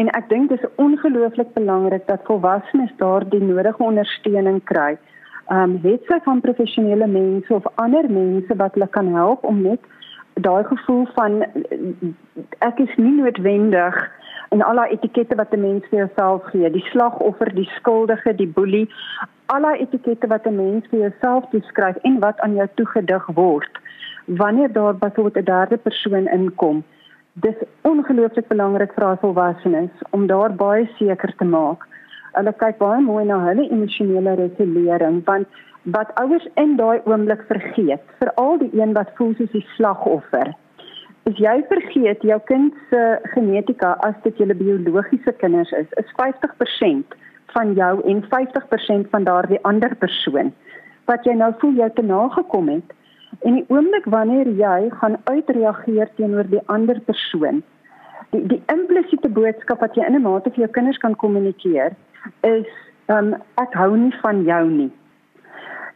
En 0.00 0.08
ek 0.16 0.28
dink 0.28 0.48
dit 0.48 0.62
is 0.62 0.74
ongelooflik 0.80 1.52
belangrik 1.52 2.06
dat 2.06 2.24
volwassenes 2.24 2.92
daardie 2.96 3.42
nodige 3.42 3.82
ondersteuning 3.82 4.60
kry. 4.64 4.96
Ehm 5.50 5.62
um, 5.62 5.78
het 5.82 6.06
sy 6.08 6.20
van 6.24 6.40
professionele 6.40 7.06
mense 7.06 7.54
of 7.54 7.66
ander 7.74 8.06
mense 8.10 8.56
wat 8.56 8.76
hulle 8.78 8.88
kan 8.96 9.10
help 9.14 9.44
om 9.44 9.62
net 9.62 9.80
daai 10.46 10.64
gevoel 10.64 11.04
van 11.16 11.42
ek 12.68 12.80
is 12.84 12.94
nie 12.96 13.12
noodwendig 13.16 13.98
en 14.54 14.62
al 14.68 14.80
die 14.82 14.94
etikette 14.96 15.36
wat 15.40 15.52
'n 15.54 15.60
mens 15.60 15.84
vir 15.90 15.98
jouself 15.98 16.46
gee, 16.52 16.70
die 16.70 16.86
slagoffer, 16.92 17.52
die 17.54 17.68
skuldige, 17.76 18.34
die 18.34 18.48
boelie, 18.48 18.88
al 19.46 19.66
die 19.68 19.82
etikette 19.86 20.26
wat 20.26 20.46
'n 20.46 20.56
mens 20.56 20.86
vir 20.90 21.00
jouself 21.00 21.50
toeskryf 21.50 21.96
en 22.02 22.18
wat 22.20 22.40
aan 22.40 22.54
jou 22.54 22.68
toegedig 22.74 23.26
word. 23.34 23.82
Wanneer 24.26 24.72
daar 24.72 24.94
byvoorbeeld 24.94 25.36
'n 25.36 25.50
derde 25.52 25.76
persoon 25.76 26.26
inkom, 26.26 26.84
dis 27.44 27.56
ongelooflik 27.88 28.48
belangrik 28.48 28.92
vir 28.96 29.06
ons 29.06 29.20
volwassenes 29.24 30.04
om 30.16 30.26
daar 30.30 30.52
baie 30.62 30.86
seker 30.98 31.32
te 31.38 31.46
maak. 31.46 31.86
Hulle 32.36 32.52
kyk 32.62 32.78
baie 32.82 33.00
mooi 33.04 33.24
na 33.28 33.38
hulle 33.46 33.68
emosionele 33.68 34.36
regulering 34.40 35.20
want 35.28 35.60
wat 35.94 36.12
ouers 36.20 36.46
in 36.60 36.76
daai 36.76 37.00
oomblik 37.08 37.42
vergeet, 37.48 38.02
veral 38.20 38.58
die 38.60 38.70
een 38.76 38.92
wat 38.98 39.12
voel 39.16 39.32
soos 39.38 39.52
die 39.54 39.64
slagoffer. 39.76 40.52
As 41.28 41.40
jy 41.40 41.56
vergeet 41.70 42.24
jou 42.26 42.38
kind 42.50 42.76
se 42.90 43.00
genetika 43.34 43.94
as 44.06 44.16
dit 44.26 44.36
julle 44.42 44.56
biologiese 44.56 45.32
kinders 45.40 45.72
is, 45.80 45.88
is 46.02 46.14
50% 46.20 47.16
van 47.54 47.74
jou 47.78 47.92
en 48.12 48.22
50% 48.34 49.10
van 49.14 49.28
daardie 49.28 49.62
ander 49.68 49.96
persoon 50.04 50.52
wat 51.10 51.24
jy 51.26 51.34
nou 51.34 51.50
voel 51.62 51.78
jy 51.80 51.88
te 51.96 52.04
nagekom 52.06 52.68
het 52.70 52.92
En 53.38 53.54
die 53.54 53.64
oomblik 53.68 54.04
wanneer 54.04 54.48
jy 54.48 54.90
gaan 55.00 55.16
uitreageer 55.24 56.10
teenoor 56.16 56.48
die 56.50 56.62
ander 56.66 57.00
persoon, 57.00 57.62
die 58.30 58.46
die 58.46 58.62
implisiete 58.72 59.28
boodskap 59.28 59.80
wat 59.80 59.94
jy 59.94 60.06
in 60.06 60.16
'n 60.18 60.22
mate 60.22 60.50
vir 60.50 60.66
jou 60.66 60.70
kinders 60.78 60.98
kan 60.98 61.16
kommunikeer 61.16 61.94
is 62.40 62.70
ehm 63.06 63.32
um, 63.32 63.34
ek 63.54 63.74
hou 63.74 63.96
nie 63.96 64.14
van 64.22 64.42
jou 64.42 64.64
nie. 64.70 64.90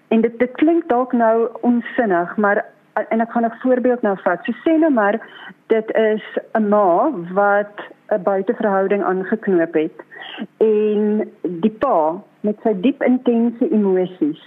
En 0.08 0.20
dit 0.20 0.38
dit 0.38 0.52
klink 0.52 0.88
dalk 0.88 1.12
nou 1.12 1.48
onsinnig, 1.60 2.36
maar 2.36 2.64
en 2.94 3.20
ek 3.20 3.30
gaan 3.30 3.44
'n 3.44 3.60
voorbeeld 3.62 4.02
nou 4.02 4.16
vat. 4.24 4.44
So 4.44 4.52
sê 4.52 4.78
nou 4.78 4.90
maar 4.90 5.20
dit 5.66 5.94
is 5.94 6.24
'n 6.54 6.68
ma 6.68 7.10
wat 7.32 7.76
'n 8.10 8.22
buiteverhouding 8.22 9.02
aangeknoop 9.04 9.74
het 9.74 9.98
en 10.58 11.30
die 11.42 11.76
pa 11.78 12.22
met 12.40 12.56
sy 12.62 12.72
diep 12.80 13.02
intense 13.02 13.68
emosies 13.70 14.42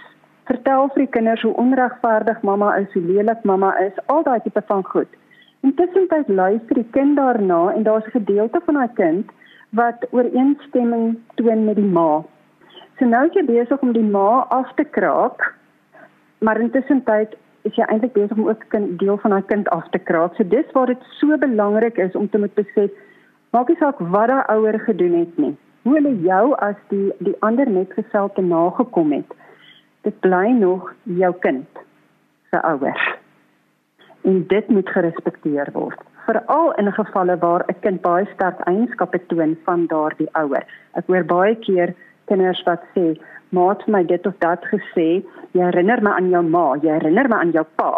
vertel 0.48 0.88
vir 0.94 1.04
die 1.04 1.12
kinders 1.16 1.42
hoe 1.46 1.54
onregverdig 1.60 2.42
mamma 2.42 2.74
is, 2.80 2.92
hoe 2.92 3.02
lelik 3.02 3.44
mamma 3.44 3.74
is, 3.84 3.96
al 4.06 4.22
daai 4.26 4.40
tipe 4.44 4.62
van 4.70 4.84
goed. 4.84 5.08
Intussen 5.66 6.08
luister 6.26 6.74
die 6.74 6.90
kind 6.96 7.16
daarna 7.16 7.72
en 7.74 7.82
daar's 7.82 8.06
'n 8.06 8.16
gedeelte 8.20 8.60
van 8.64 8.74
haar 8.74 8.94
kind 8.94 9.30
wat 9.70 10.06
ooreenstemming 10.10 11.18
toon 11.34 11.64
met 11.64 11.76
die 11.76 11.92
ma. 11.98 12.24
So 12.98 13.04
nou 13.04 13.26
is 13.26 13.34
jy 13.34 13.44
besig 13.44 13.80
om 13.80 13.92
die 13.92 14.10
ma 14.16 14.46
af 14.48 14.72
te 14.74 14.84
kraak, 14.84 15.54
maar 16.38 16.60
intussen 16.60 17.02
is 17.62 17.74
jy 17.74 17.84
eintlik 17.84 18.12
besig 18.12 18.36
om 18.36 18.48
ook 18.48 18.64
'n 18.74 18.96
deel 18.96 19.18
van 19.18 19.30
haar 19.30 19.42
kind 19.42 19.68
af 19.68 19.88
te 19.90 19.98
kraak. 19.98 20.34
So 20.34 20.48
dis 20.48 20.72
waar 20.72 20.86
dit 20.86 21.02
so 21.18 21.38
belangrik 21.38 21.96
is 21.96 22.14
om 22.14 22.28
te 22.28 22.38
moet 22.38 22.54
besef 22.54 22.90
maak 23.50 23.68
nie 23.68 23.76
saak 23.76 23.98
wat 23.98 24.28
daai 24.28 24.42
ouer 24.54 24.80
gedoen 24.80 25.18
het 25.18 25.38
nie. 25.38 25.56
Hoe 25.82 25.94
hulle 25.94 26.20
jou 26.20 26.54
as 26.54 26.76
die 26.88 27.12
die 27.18 27.36
ander 27.38 27.70
metgesel 27.70 28.32
te 28.34 28.42
nagekom 28.42 29.12
het. 29.12 29.37
Dit 30.08 30.20
bly 30.24 30.52
nog 30.56 30.92
jou 31.20 31.32
kind 31.44 31.82
se 32.50 32.62
ouers. 32.62 33.08
En 34.24 34.44
dit 34.48 34.68
moet 34.68 34.88
gerespekteer 34.96 35.68
word 35.76 36.08
veral 36.28 36.74
in 36.80 36.92
gevalle 36.92 37.36
waar 37.44 37.64
'n 37.66 37.80
kind 37.84 38.00
baie 38.00 38.26
sterk 38.34 38.58
eienskappe 38.70 39.20
toon 39.26 39.56
van 39.64 39.86
daardie 39.92 40.28
ouer. 40.32 40.64
Ek 40.98 41.06
hoor 41.06 41.24
baie 41.24 41.54
keer 41.66 41.94
kinders 42.24 42.62
wat 42.68 42.82
sê 42.94 43.06
maat 43.48 43.86
my 43.86 44.02
dit 44.04 44.26
of 44.26 44.36
dat 44.38 44.64
gesê 44.72 45.08
jy 45.56 45.62
herinner 45.68 46.02
my 46.02 46.10
aan 46.10 46.28
jou 46.34 46.42
ma 46.42 46.66
jy 46.82 46.92
herinner 46.98 47.28
my 47.28 47.36
aan 47.36 47.54
jou 47.56 47.66
pa. 47.74 47.92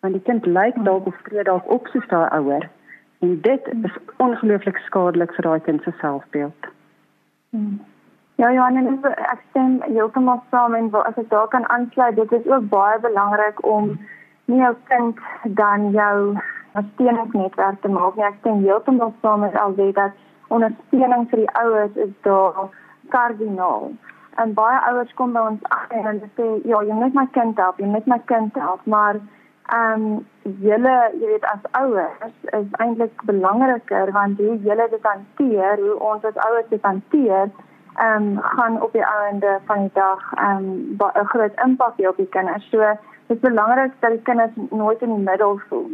Want 0.00 0.14
die 0.14 0.26
kind 0.28 0.46
lyk 0.46 0.76
dalk 0.84 1.06
of 1.06 1.22
tree 1.28 1.44
dalk 1.44 1.70
op 1.76 1.86
soos 1.92 2.08
daai 2.08 2.28
ouer 2.38 2.68
en 3.20 3.40
dit 3.40 3.62
is 3.84 3.96
ongelooflik 4.16 4.76
skadelik 4.76 5.32
vir 5.36 5.44
daai 5.48 5.60
kind 5.60 5.82
se 5.82 5.92
selfbeeld. 6.00 6.62
Hmm. 7.50 7.80
Ja 8.38 8.48
ja, 8.54 8.68
en 8.70 9.00
ek 9.02 9.40
stem 9.48 9.80
heeltemal 9.82 10.38
saam 10.50 10.74
en 10.78 10.92
as 11.00 11.16
ek 11.18 11.30
daar 11.30 11.48
kan 11.50 11.64
aansluit, 11.74 12.14
dit 12.16 12.34
is 12.36 12.46
ook 12.46 12.68
baie 12.70 13.00
belangrik 13.02 13.58
om 13.66 13.88
nie 14.46 14.60
jou 14.60 14.74
kind 14.90 15.18
dan 15.60 15.90
jou 15.90 16.36
ondersteuningsnetwerk 16.78 17.80
te 17.82 17.90
maak 17.96 18.14
nie. 18.14 18.26
Ek 18.28 18.38
stem 18.38 18.62
heeltemal 18.62 19.10
saam 19.24 19.42
met 19.42 19.58
al 19.58 19.74
dit 19.80 19.90
dat 19.98 20.14
ondersteuning 20.54 21.26
vir 21.32 21.42
die 21.42 21.50
ouers 21.64 21.98
is 22.06 22.14
daar 22.28 22.62
kardinaal. 23.16 23.90
En 24.38 24.54
baie 24.54 24.78
ouers 24.92 25.12
kom 25.18 25.34
by 25.34 25.42
ons 25.50 25.68
af 25.74 25.90
en 25.90 26.06
hulle 26.12 26.30
sê, 26.38 26.48
"Ja, 26.70 26.86
jy 26.86 26.94
moet 27.02 27.14
my 27.14 27.26
kind 27.32 27.58
help, 27.58 27.78
jy 27.82 27.90
moet 27.90 28.06
my 28.06 28.22
kind 28.24 28.54
help," 28.54 28.86
maar 28.86 29.16
ehm 29.68 30.02
um, 30.02 30.26
julle, 30.42 30.96
jy 31.20 31.26
weet 31.26 31.44
as 31.44 31.70
ouers 31.72 32.34
is 32.42 32.70
eintlik 32.78 33.22
belangriker 33.24 34.12
want 34.12 34.38
hoe 34.38 34.58
julle 34.58 34.88
dit 34.90 35.02
hanteer, 35.02 35.78
hoe 35.78 35.98
ons 35.98 36.24
as 36.24 36.36
ouers 36.36 36.68
dit 36.68 36.82
hanteer, 36.82 37.50
ehm 37.98 38.22
um, 38.22 38.38
gaan 38.40 38.82
op 38.82 38.92
die 38.92 39.04
einde 39.04 39.58
van 39.66 39.78
die 39.78 39.90
dag 39.92 40.32
ehm 40.34 40.56
um, 40.56 40.96
'n 41.22 41.26
groot 41.32 41.60
impak 41.64 41.94
hê 41.96 42.08
op 42.08 42.16
die 42.16 42.28
kinders. 42.28 42.68
So 42.70 42.78
dit 43.26 43.36
is 43.36 43.48
belangrik 43.48 43.92
dat 43.98 44.10
die 44.10 44.22
kinders 44.22 44.54
nooit 44.70 45.02
in 45.02 45.14
die 45.14 45.24
middel 45.30 45.60
voel. 45.68 45.90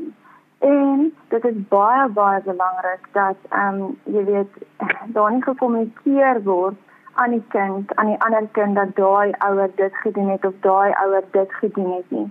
En 0.58 1.14
dit 1.28 1.44
is 1.44 1.68
baie 1.68 2.08
baie 2.08 2.40
belangrik 2.42 3.08
dat 3.12 3.36
ehm 3.48 3.82
um, 3.82 3.98
jy 4.02 4.24
weet 4.24 4.52
daar 5.14 5.32
nie 5.32 5.42
gekommunikeer 5.42 6.42
word 6.42 6.76
aan 7.14 7.30
die 7.30 7.44
kind, 7.48 7.94
aan 7.94 8.06
die 8.06 8.20
ander 8.20 8.48
kind 8.52 8.74
dat 8.74 8.96
daai 8.96 9.32
ouer 9.38 9.70
dit 9.74 9.96
gedoen 9.96 10.28
het 10.28 10.44
of 10.44 10.54
daai 10.60 10.92
ouer 10.92 11.24
dit 11.30 11.52
gedoen 11.52 11.92
het 11.92 12.10
nie. 12.10 12.30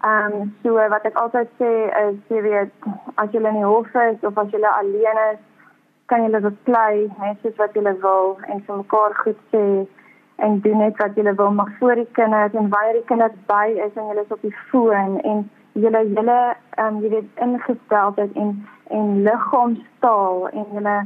Ehm 0.00 0.32
um, 0.32 0.54
so 0.62 0.74
wat 0.74 1.04
ek 1.04 1.16
altyd 1.16 1.48
sê 1.58 1.72
is 2.08 2.16
jy 2.28 2.42
weet 2.42 2.72
as 3.14 3.30
jy 3.30 3.40
in 3.40 3.60
die 3.62 3.70
hof 3.72 3.94
is 3.94 4.20
of 4.20 4.38
as 4.38 4.50
jy 4.50 4.62
alleen 4.62 5.20
is 5.32 5.38
kan 6.06 6.22
julle 6.22 6.40
beklei 6.40 7.10
net 7.20 7.42
soos 7.42 7.56
wat 7.62 7.76
julle 7.78 7.94
wil 8.06 8.38
en 8.48 8.62
vir 8.66 8.76
mekaar 8.76 9.14
goed 9.22 9.40
sê 9.52 9.64
en 10.46 10.60
doen 10.60 10.78
net 10.84 10.96
wat 11.02 11.16
julle 11.20 11.34
wil 11.40 11.52
maar 11.58 11.72
voor 11.78 11.94
die 11.94 12.08
kinders 12.18 12.54
en 12.60 12.68
wanneer 12.74 12.98
die 12.98 13.08
kinders 13.10 13.36
by 13.50 13.66
is 13.86 13.94
en 13.94 14.08
julle 14.10 14.24
is 14.26 14.36
op 14.36 14.42
die 14.42 14.56
foon 14.70 15.18
en 15.32 15.44
julle 15.72 16.02
julle 16.10 16.38
ehm 16.76 16.86
um, 16.86 17.02
jy 17.02 17.10
weet 17.16 17.44
ingestel 17.46 18.14
het 18.16 18.40
en 18.44 18.54
en 18.98 19.22
liggaamstaal 19.28 20.48
en 20.48 20.66
julle 20.76 20.96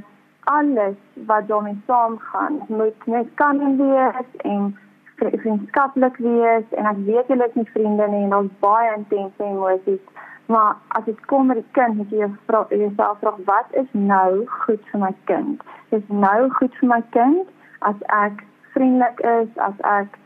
alles 0.56 0.96
wat 1.30 1.48
daarmee 1.48 1.82
saamgaan 1.86 2.60
moet 2.68 3.06
net 3.06 3.26
kan 3.34 3.62
wees 3.80 4.36
en 4.52 4.76
vriendskaplik 5.16 6.16
wees 6.16 6.64
en 6.70 6.90
ek 6.92 7.00
weet 7.10 7.32
julle 7.32 7.48
is 7.48 7.54
nie 7.60 7.70
vriende 7.72 8.08
nie 8.08 8.24
en 8.24 8.36
ons 8.40 8.58
baie 8.64 8.94
intense 8.96 9.44
emosies 9.44 10.26
Maar 10.48 10.76
as 10.88 11.04
dit 11.04 11.24
kom 11.24 11.46
met 11.46 11.56
die 11.56 11.70
kind, 11.76 11.96
moet 11.96 12.10
jy 12.10 12.24
jouself 12.68 13.18
vra 13.20 13.34
wat 13.44 13.74
is 13.76 13.88
nou 13.92 14.46
goed 14.62 14.86
vir 14.92 15.00
my 15.02 15.10
kind? 15.24 15.60
Is 15.92 16.06
nou 16.08 16.48
goed 16.56 16.78
vir 16.80 16.88
my 16.88 17.02
kind 17.16 17.50
as 17.90 18.00
ek 18.16 18.40
vriendelik 18.72 19.20
is, 19.20 19.50
as 19.66 19.76
ek 19.90 20.16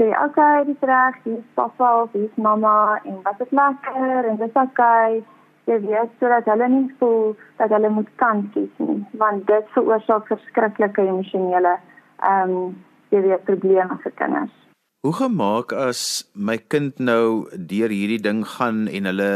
sê 0.00 0.08
okay, 0.24 0.64
dis 0.64 0.88
reg, 0.88 1.20
dis 1.28 1.44
pappa 1.60 1.90
of 2.06 2.16
dis 2.16 2.40
mamma 2.40 2.96
en 3.04 3.20
wat 3.28 3.44
is 3.44 3.52
lekker 3.60 4.30
en 4.30 4.40
dis 4.40 4.60
okay. 4.64 5.20
Jy 5.68 5.80
weet 5.84 6.12
sodat 6.22 6.48
hulle 6.48 6.72
nie 6.72 6.88
voel 6.98 7.34
dat 7.60 7.74
hulle 7.76 7.92
moet 7.92 8.08
kant 8.22 8.48
kies 8.56 8.72
nie, 8.80 9.00
want 9.20 9.44
dit 9.50 9.72
veroorsaak 9.76 10.32
verskriklike 10.32 11.04
emosionele 11.04 11.76
ehm 12.24 12.56
um, 12.60 12.76
jy 13.12 13.26
weet 13.28 13.44
probleme 13.44 14.00
vir 14.06 14.16
kinders. 14.22 14.56
Hoe 15.06 15.14
gemaak 15.14 15.70
as 15.70 16.00
my 16.34 16.56
kind 16.58 16.96
nou 16.98 17.46
deur 17.70 17.92
hierdie 17.94 18.18
ding 18.18 18.40
gaan 18.42 18.88
en 18.90 19.06
hulle 19.06 19.28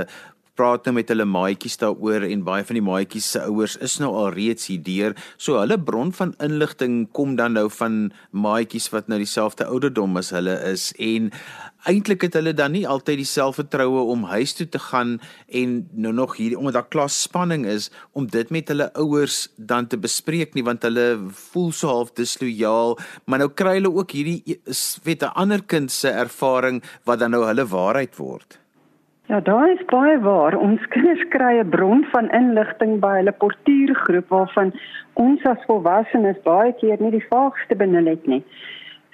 praat 0.60 0.84
nou 0.84 0.92
met 0.98 1.08
hulle 1.08 1.24
maatjies 1.24 1.78
daaroor 1.80 2.26
en 2.26 2.42
baie 2.44 2.64
van 2.68 2.76
die 2.76 2.84
maatjies 2.84 3.30
se 3.32 3.40
ouers 3.48 3.78
is 3.86 3.96
nou 4.02 4.10
al 4.20 4.34
reeds 4.34 4.68
hier 4.68 4.82
deur. 4.84 5.14
So 5.40 5.56
hulle 5.56 5.78
bron 5.80 6.12
van 6.12 6.34
inligting 6.44 7.06
kom 7.16 7.38
dan 7.38 7.56
nou 7.56 7.70
van 7.72 8.10
maatjies 8.36 8.90
wat 8.92 9.08
nou 9.08 9.16
dieselfde 9.22 9.70
ouderdom 9.70 10.20
as 10.20 10.34
hulle 10.36 10.58
is 10.68 10.90
en 11.00 11.30
eintlik 11.88 12.26
het 12.26 12.36
hulle 12.36 12.52
dan 12.52 12.74
nie 12.76 12.84
altyd 12.84 13.22
dieselfde 13.22 13.62
vertroue 13.62 14.04
om 14.12 14.28
huis 14.28 14.52
toe 14.58 14.68
te 14.68 14.82
gaan 14.90 15.16
en 15.48 15.74
nou 15.96 16.12
nog 16.12 16.36
hier 16.36 16.58
omdat 16.58 16.76
daar 16.76 16.90
klas 16.92 17.16
spanning 17.24 17.64
is 17.64 17.88
om 18.12 18.28
dit 18.28 18.52
met 18.52 18.68
hulle 18.68 18.90
ouers 19.00 19.46
dan 19.56 19.88
te 19.88 19.96
bespreek 19.96 20.52
nie 20.54 20.66
want 20.66 20.84
hulle 20.84 21.08
voel 21.52 21.72
so 21.72 21.88
half 21.88 22.12
dislojaal 22.20 22.98
maar 23.24 23.40
nou 23.40 23.48
kry 23.48 23.78
hulle 23.80 23.96
ook 23.96 24.12
hierdie 24.12 24.60
weet 25.08 25.24
'n 25.24 25.36
ander 25.40 25.64
kind 25.64 25.92
se 25.92 26.08
ervaring 26.12 26.82
wat 27.04 27.24
dan 27.24 27.30
nou 27.30 27.46
hulle 27.48 27.64
waarheid 27.64 28.16
word. 28.20 28.59
Ja, 29.30 29.40
daar 29.40 29.70
is 29.70 29.84
baie 29.84 30.18
waar. 30.18 30.56
Ons 30.58 30.86
kinders 30.90 31.28
kry 31.28 31.58
'n 31.58 31.68
bron 31.68 32.04
van 32.12 32.30
inligting 32.30 32.98
by 33.00 33.12
hulle 33.16 33.32
portuïergroep 33.42 34.28
waarvan 34.28 34.72
ons 35.12 35.44
as 35.44 35.66
volwassenes 35.66 36.40
baie 36.42 36.72
keer 36.80 36.96
nie 37.00 37.10
die 37.10 37.28
vaagste 37.28 37.76
benul 37.76 38.10
het 38.10 38.26
nie. 38.26 38.42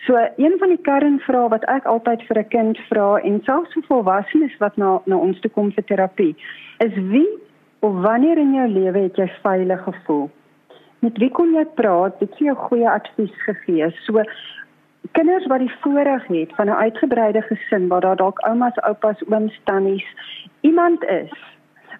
So 0.07 0.17
een 0.37 0.57
van 0.59 0.69
die 0.69 0.81
kernvrae 0.89 1.49
wat 1.49 1.65
ek 1.65 1.85
altyd 1.85 2.23
vir 2.29 2.39
'n 2.39 2.49
kind 2.49 2.79
vra 2.89 3.19
en 3.19 3.43
selfs 3.45 3.73
vir 3.75 3.83
volwassenes 3.89 4.57
wat 4.59 4.77
na 4.77 5.01
na 5.07 5.17
ons 5.17 5.41
toe 5.41 5.51
kom 5.51 5.73
vir 5.73 5.85
terapie, 5.85 6.35
is 6.79 6.95
wie 6.95 7.29
of 7.81 7.93
wanneer 7.93 8.39
in 8.39 8.55
jou 8.55 8.69
lewe 8.69 8.99
het 8.99 9.17
jy 9.17 9.31
veilig 9.43 9.83
gevoel? 9.83 10.31
Met 11.01 11.19
wie 11.19 11.31
kon 11.31 11.53
jy 11.55 11.65
praat? 11.65 12.21
Het 12.21 12.39
jy 12.39 12.55
goeie 12.55 12.91
advies 12.91 13.37
gegee? 13.45 13.91
So 13.91 14.25
kinders 15.13 15.47
wat 15.47 15.59
die 15.59 15.75
voorreg 15.81 16.27
het 16.27 16.55
van 16.55 16.67
'n 16.67 16.81
uitgebreide 16.85 17.43
gesin 17.43 17.89
waar 17.89 18.01
daar 18.01 18.17
dalk 18.17 18.39
oumas, 18.39 18.81
oupas, 18.81 19.23
ooms, 19.29 19.61
tannies 19.65 20.07
iemand 20.61 21.05
is 21.05 21.33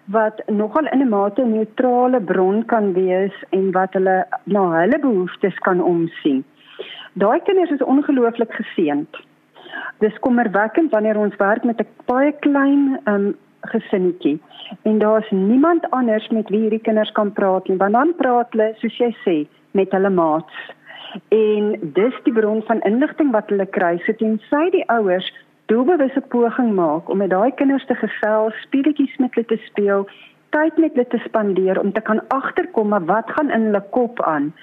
wat 0.05 0.41
nogal 0.45 0.85
in 0.85 1.01
'n 1.01 1.09
mate 1.09 1.41
'n 1.41 1.51
neutrale 1.51 2.21
bron 2.21 2.65
kan 2.65 2.93
wees 2.93 3.43
en 3.49 3.71
wat 3.71 3.93
hulle 3.93 4.27
na 4.43 4.71
hulle 4.71 4.99
behoeftes 4.99 5.57
kan 5.57 5.83
omsien. 5.83 6.43
Daai 7.13 7.39
kinders 7.39 7.69
is 7.69 7.83
ongelooflik 7.83 8.53
geseënd. 8.53 9.17
Dis 9.99 10.19
kommerwekkend 10.19 10.91
wanneer 10.91 11.17
ons 11.17 11.35
werk 11.35 11.63
met 11.63 11.79
'n 11.79 11.87
baie 12.05 12.31
klein 12.39 12.99
um, 13.05 13.35
gesinnetjie 13.61 14.41
en 14.81 14.97
daar's 14.97 15.29
niemand 15.31 15.89
anders 15.89 16.27
met 16.27 16.49
wie 16.49 16.59
hierdie 16.59 16.81
kinders 16.81 17.11
kan 17.11 17.31
praat 17.31 17.67
nie 17.67 17.77
want 17.77 17.93
dan 17.93 18.15
praat 18.15 18.51
hulle 18.51 18.73
soos 18.81 18.97
jy 18.97 19.11
sê 19.25 19.37
met 19.71 19.91
hulle 19.91 20.09
maats 20.09 20.53
en 21.29 21.75
dis 21.81 22.15
die 22.23 22.33
bron 22.33 22.61
van 22.69 22.81
inligting 22.81 23.31
wat 23.31 23.49
hulle 23.49 23.65
kry 23.77 23.97
so 24.05 24.13
tensy 24.21 24.63
die 24.71 24.85
ouers 24.93 25.27
doelbewuste 25.71 26.21
poging 26.31 26.73
maak 26.75 27.09
om 27.09 27.17
met 27.17 27.29
daai 27.29 27.51
kinders 27.59 27.85
te 27.85 27.95
gesels, 27.99 28.55
speletjies 28.63 29.17
met 29.23 29.35
hulle 29.35 29.47
te 29.49 29.59
speel, 29.65 30.05
tyd 30.55 30.77
met 30.77 30.95
hulle 30.95 31.07
te 31.11 31.19
spandeer 31.25 31.79
om 31.81 31.91
te 31.93 32.03
kan 32.09 32.21
agterkom 32.35 32.95
wat 33.09 33.33
gaan 33.35 33.51
in 33.51 33.67
hulle 33.69 33.83
kop 33.91 34.21
aan. 34.23 34.53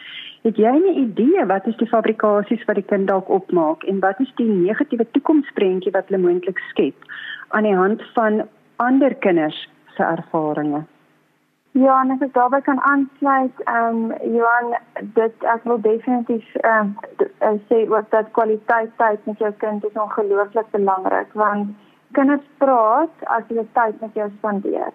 Het 0.45 0.57
jy 0.57 0.73
'n 0.77 0.99
idee 1.05 1.45
wat 1.47 1.67
is 1.67 1.77
die 1.77 1.89
fabrikasies 1.89 2.65
wat 2.65 2.77
die 2.81 2.91
kind 2.93 3.09
dalk 3.09 3.29
opmaak 3.29 3.85
en 3.85 4.01
wat 4.01 4.21
is 4.21 4.33
die 4.37 4.49
negatiewe 4.49 5.07
toekomsprentjie 5.11 5.93
wat 5.93 6.09
hulle 6.09 6.23
moontlik 6.23 6.59
skep 6.71 6.97
aan 7.49 7.63
die 7.63 7.77
hand 7.77 8.03
van 8.15 8.43
ander 8.77 9.15
kinders 9.15 9.69
se 9.97 10.03
ervarings? 10.03 10.94
Ja, 11.75 11.95
en 12.01 12.11
ek 12.15 12.35
daarby 12.35 12.61
kan 12.63 12.81
aansluit, 12.81 13.63
ehm 13.65 13.97
um, 14.13 14.35
Johan, 14.35 14.77
dit 15.17 15.47
ek 15.55 15.65
wil 15.67 15.81
definitief 15.83 16.53
ehm 16.61 16.93
um, 17.49 17.57
sê 17.71 17.81
wat 17.91 18.07
dat 18.11 18.31
kwaliteit 18.37 18.93
tyd 19.01 19.27
met 19.27 19.43
jou 19.43 19.51
kind 19.63 19.85
is 19.89 19.99
ongelooflik 20.03 20.71
belangrik 20.71 21.33
want 21.33 21.73
kinders 22.13 22.47
praat 22.63 23.27
as 23.37 23.43
hulle 23.49 23.67
tyd 23.73 24.01
met 24.01 24.15
jou 24.15 24.29
spandeer. 24.37 24.95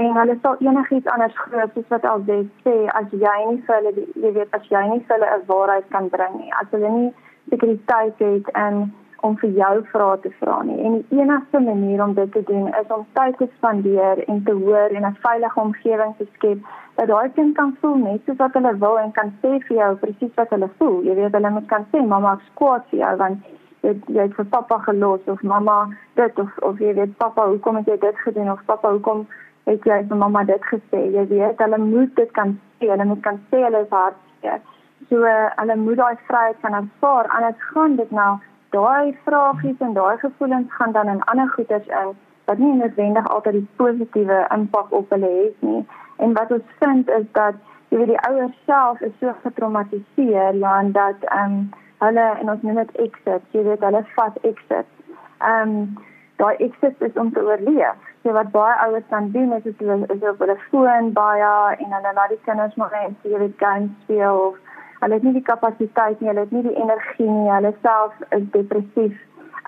En 0.00 0.16
hulle 0.20 0.38
sal 0.42 0.56
enigiets 0.64 1.12
anders 1.16 1.36
glo 1.42 1.68
soos 1.74 1.92
wat 1.92 2.08
al 2.12 2.24
sê 2.30 2.76
as 3.02 3.12
jy 3.26 3.36
nie 3.50 3.60
vir 3.68 3.76
hulle 3.76 4.08
jy 4.24 4.32
weet 4.38 4.56
as 4.60 4.72
jy 4.72 4.84
nie 4.94 5.04
vir 5.04 5.16
hulle 5.16 5.30
'n 5.36 5.46
waarheid 5.52 5.88
kan 5.90 6.08
bring 6.16 6.40
nie, 6.40 6.52
as 6.62 6.70
hulle 6.70 6.90
nie 6.96 7.14
sekuriteit 7.52 8.18
het 8.28 8.48
en 8.64 8.80
om 9.26 9.36
vir 9.40 9.52
jou 9.56 9.74
vrae 9.92 10.16
te 10.20 10.30
vra 10.40 10.56
nie. 10.68 10.78
En 10.86 10.96
die 11.08 11.20
enigste 11.20 11.60
manier 11.66 12.02
om 12.04 12.14
dit 12.14 12.32
te 12.32 12.42
doen 12.50 12.66
is 12.80 12.90
om 12.96 13.06
tyd 13.18 13.36
te 13.40 13.48
spandeer 13.56 14.20
en 14.28 14.42
te 14.44 14.52
hoor 14.64 14.96
en 14.98 15.06
'n 15.10 15.16
veilige 15.26 15.60
omgewing 15.60 16.12
te 16.18 16.26
skep 16.34 16.58
dat 16.96 17.08
daai 17.08 17.28
kind 17.36 17.56
kan 17.56 17.76
voel 17.80 17.96
net 17.96 18.20
soos 18.26 18.36
wat 18.42 18.56
hulle 18.58 18.74
wil 18.78 18.98
en 18.98 19.12
kan 19.12 19.32
sê 19.42 19.52
vir 19.66 19.76
jou 19.76 19.94
presies 20.02 20.34
wat 20.40 20.50
hulle 20.50 20.68
voel. 20.78 21.02
Jy 21.08 21.14
weet 21.14 21.32
hulle 21.38 21.50
moet 21.50 21.68
kan 21.72 21.86
sê 21.92 22.02
mamma 22.06 22.32
ek 22.32 22.44
kwaad 22.60 22.84
vir 22.90 22.98
jou 23.00 23.16
want 23.22 23.38
jy 23.82 23.94
jy 24.16 24.20
het 24.26 24.36
vir 24.36 24.50
pappa 24.56 24.78
gelos 24.88 25.20
of 25.26 25.42
mamma 25.42 25.78
dit 26.20 26.38
of 26.38 26.58
of 26.68 26.78
jy 26.78 26.94
weet 26.94 27.16
pappa 27.16 27.46
hoekom 27.46 27.76
het 27.76 27.86
jy 27.86 27.98
dit 28.06 28.22
gedoen 28.26 28.50
of 28.50 28.64
pappa 28.66 28.90
hoekom 28.90 29.26
het 29.66 29.84
jy 29.84 29.98
vir 30.08 30.16
mamma 30.16 30.44
dit 30.44 30.64
gesê? 30.72 31.00
Jy 31.16 31.26
weet 31.28 31.58
hulle 31.58 31.78
moet 31.78 32.16
dit 32.16 32.32
kan 32.32 32.58
sê. 32.78 32.90
Hulle 32.90 33.04
moet 33.04 33.22
kan 33.22 33.40
sê 33.50 33.64
hulle 33.64 33.80
is 33.86 33.90
hartseer. 33.90 34.60
So 35.08 35.16
uh, 35.16 35.50
hulle 35.56 35.76
moet 35.76 35.96
daai 35.96 36.16
vryheid 36.28 36.60
kan 36.60 36.74
ervaar. 36.74 37.28
Anders 37.36 37.70
gaan 37.72 37.96
dit 37.96 38.10
nou 38.10 38.32
daai 38.74 39.16
vragies 39.24 39.82
en 39.86 39.92
daai 39.98 40.16
gevoelens 40.18 40.74
gaan 40.78 40.92
dan 40.92 41.08
in 41.08 41.24
ander 41.32 41.48
goeders 41.56 41.86
in 41.86 42.14
wat 42.44 42.58
nie 42.58 42.72
noodwendig 42.78 43.28
altyd 43.34 43.58
die 43.58 43.68
positiewe 43.76 44.40
impak 44.56 44.92
op 44.92 45.10
hulle 45.14 45.30
het 45.42 45.62
nie. 45.68 45.84
En 46.16 46.34
wat 46.38 46.50
ons 46.52 46.74
vind 46.78 47.10
is 47.18 47.26
dat 47.38 47.54
jy 47.88 48.00
weet 48.00 48.12
die 48.12 48.24
ouers 48.28 48.56
self 48.66 49.00
is 49.00 49.14
so 49.20 49.32
getraumatiseer 49.42 50.58
dan 50.60 50.92
dat 50.92 51.28
ehm 51.28 51.54
um, 51.58 51.70
hulle 52.04 52.24
en 52.40 52.50
ons 52.50 52.62
noem 52.62 52.80
dit 52.82 52.96
exit, 53.06 53.44
jy 53.56 53.62
weet 53.68 53.86
hulle 53.86 54.02
vat 54.16 54.42
exit. 54.50 54.90
Ehm 55.38 55.76
um, 55.76 55.94
daai 56.42 56.56
exit 56.66 57.02
is 57.08 57.16
om 57.22 57.32
te 57.32 57.42
oorleef. 57.42 58.10
So 58.22 58.32
wat 58.32 58.50
baie 58.50 58.76
ouers 58.86 59.08
dan 59.08 59.30
doen 59.30 59.52
is 59.52 59.66
hulle 59.78 59.98
is 60.16 60.28
op 60.30 60.38
hulle 60.38 60.58
foon 60.70 61.12
baie 61.12 61.76
en 61.78 61.96
hulle 61.96 62.14
laat 62.14 62.34
die 62.34 62.40
kinders 62.44 62.74
maar 62.74 62.92
net 63.00 63.30
jy 63.32 63.38
weet 63.38 63.58
games 63.62 63.90
speel 64.02 64.40
of 64.48 64.56
hulle 65.04 65.18
het 65.20 65.26
nie 65.26 65.36
die 65.36 65.44
kapasiteit 65.44 66.20
nie, 66.20 66.30
hulle 66.30 66.46
het 66.46 66.52
nie 66.56 66.64
die 66.64 66.76
energie 66.80 67.28
nie, 67.28 67.50
hulle 67.52 67.72
self 67.84 68.16
is 68.36 68.44
depressief. 68.56 69.20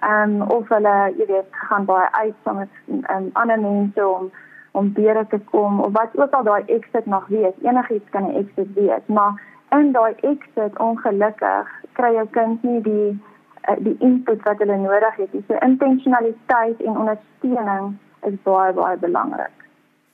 Ehm 0.05 0.41
um, 0.41 0.51
of 0.53 0.69
hulle, 0.73 0.97
jy 1.19 1.27
weet, 1.31 1.61
gaan 1.69 1.87
baie 1.89 2.09
uit 2.13 2.35
saam 2.45 2.63
met 2.63 2.83
um, 3.15 3.31
ander 3.33 3.61
mense 3.61 4.09
om 4.09 4.31
om 4.77 4.91
beere 4.93 5.25
te 5.33 5.39
kom 5.51 5.81
of 5.81 5.93
wat 5.93 6.17
ook 6.21 6.35
al 6.37 6.45
daai 6.45 6.65
exit 6.79 7.07
nog 7.07 7.29
wees. 7.33 7.55
Enigiets 7.65 8.11
kan 8.11 8.27
'n 8.29 8.37
exit 8.43 8.75
wees, 8.75 9.07
maar 9.07 9.41
in 9.79 9.93
daai 9.93 10.15
exit 10.33 10.79
ongelukkig 10.79 11.69
kry 11.93 12.13
jou 12.15 12.27
kind 12.31 12.63
nie 12.63 12.81
die 12.83 13.09
uh, 13.69 13.77
die 13.79 13.97
input 13.99 14.43
wat 14.43 14.59
hulle 14.59 14.77
nodig 14.77 15.17
het. 15.17 15.31
So 15.49 15.55
intentionaliteit 15.69 16.83
en 16.83 16.99
ondersteuning 17.05 17.97
is 18.29 18.37
baie 18.43 18.73
baie 18.73 18.97
belangrik. 18.97 19.57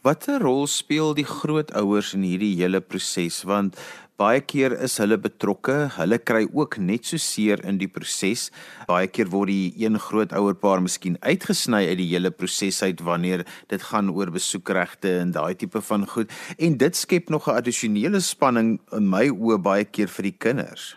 Watter 0.03 0.41
rol 0.43 0.65
speel 0.67 1.13
die 1.15 1.27
grootouers 1.27 2.09
in 2.17 2.25
hierdie 2.27 2.57
hele 2.59 2.81
proses 2.81 3.43
want 3.47 3.79
baie 4.21 4.41
keer 4.41 4.75
is 4.85 4.99
hulle 5.01 5.17
betrokke. 5.19 5.75
Hulle 5.97 6.19
kry 6.19 6.45
ook 6.53 6.79
net 6.79 7.09
so 7.09 7.21
seer 7.21 7.63
in 7.69 7.79
die 7.81 7.89
proses. 7.91 8.51
Baie 8.89 9.09
keer 9.09 9.31
word 9.33 9.51
die 9.51 9.73
een 9.83 9.99
grootouerpaar 9.99 10.83
miskien 10.85 11.19
uitgesny 11.23 11.85
uit 11.89 11.99
die 12.01 12.11
hele 12.13 12.31
proses 12.31 12.83
uit 12.83 13.03
wanneer 13.07 13.45
dit 13.73 13.83
gaan 13.91 14.11
oor 14.13 14.33
besoekregte 14.35 15.19
en 15.23 15.35
daai 15.37 15.55
tipe 15.59 15.83
van 15.91 16.07
goed. 16.07 16.33
En 16.59 16.77
dit 16.79 16.97
skep 16.97 17.31
nog 17.31 17.49
'n 17.49 17.59
addisionele 17.59 18.21
spanning 18.21 18.81
in 18.93 19.09
my 19.09 19.29
oë 19.29 19.59
baie 19.63 19.85
keer 19.85 20.09
vir 20.09 20.23
die 20.23 20.39
kinders. 20.39 20.97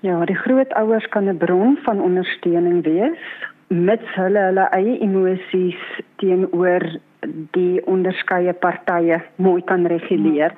Ja, 0.00 0.24
die 0.24 0.36
grootouers 0.36 1.06
kan 1.08 1.28
'n 1.28 1.38
bron 1.38 1.76
van 1.84 2.00
ondersteuning 2.00 2.84
wees 2.84 3.20
met 3.68 4.00
hulle 4.14 4.38
hulle 4.38 4.66
eie 4.74 4.98
emosies 4.98 5.82
teenoor 6.16 6.82
die 7.54 7.80
onderskeie 7.86 8.52
partye 8.52 9.20
mooi 9.36 9.62
kan 9.62 9.86
reguleer 9.86 10.54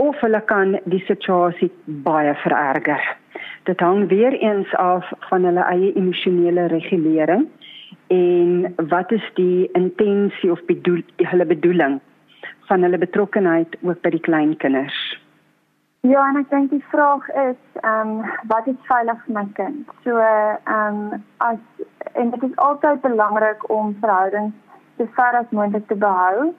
of 0.00 0.20
hulle 0.24 0.40
kan 0.48 0.78
die 0.92 1.02
situasie 1.06 1.70
baie 2.06 2.34
vererger. 2.42 3.02
Dit 3.68 3.80
hang 3.84 4.06
weer 4.08 4.32
eens 4.32 4.74
af 4.80 5.08
van 5.28 5.44
hulle 5.44 5.64
eie 5.72 5.92
emosionele 5.92 6.68
regulering 6.72 7.48
en 8.14 8.74
wat 8.92 9.12
is 9.12 9.26
die 9.34 9.68
intensie 9.78 10.52
of 10.52 10.62
bedoel 10.70 11.02
hulle 11.16 11.46
bedoeling 11.46 11.98
van 12.70 12.86
hulle 12.86 12.98
betrokkenheid 12.98 13.76
ook 13.82 14.00
by 14.02 14.14
die 14.14 14.24
klein 14.28 14.56
kinders. 14.56 14.96
Ja, 16.08 16.22
en 16.30 16.38
ek 16.40 16.48
dink 16.48 16.70
die 16.72 16.84
vraag 16.88 17.26
is, 17.28 17.58
ehm 17.82 18.14
um, 18.22 18.30
wat 18.48 18.68
is 18.72 18.78
veilig 18.88 19.18
vir 19.26 19.34
my 19.36 19.44
kind? 19.58 19.90
So 20.06 20.16
ehm 20.16 21.00
um, 21.12 21.24
as 21.44 21.60
en 22.16 22.30
dit 22.30 22.42
is 22.48 22.56
altyd 22.56 23.02
belangrik 23.04 23.68
om 23.70 23.92
verhoudings 24.00 24.56
so 24.96 25.06
ver 25.16 25.36
as 25.42 25.52
moontlik 25.56 25.86
te 25.88 25.98
behou. 26.06 26.54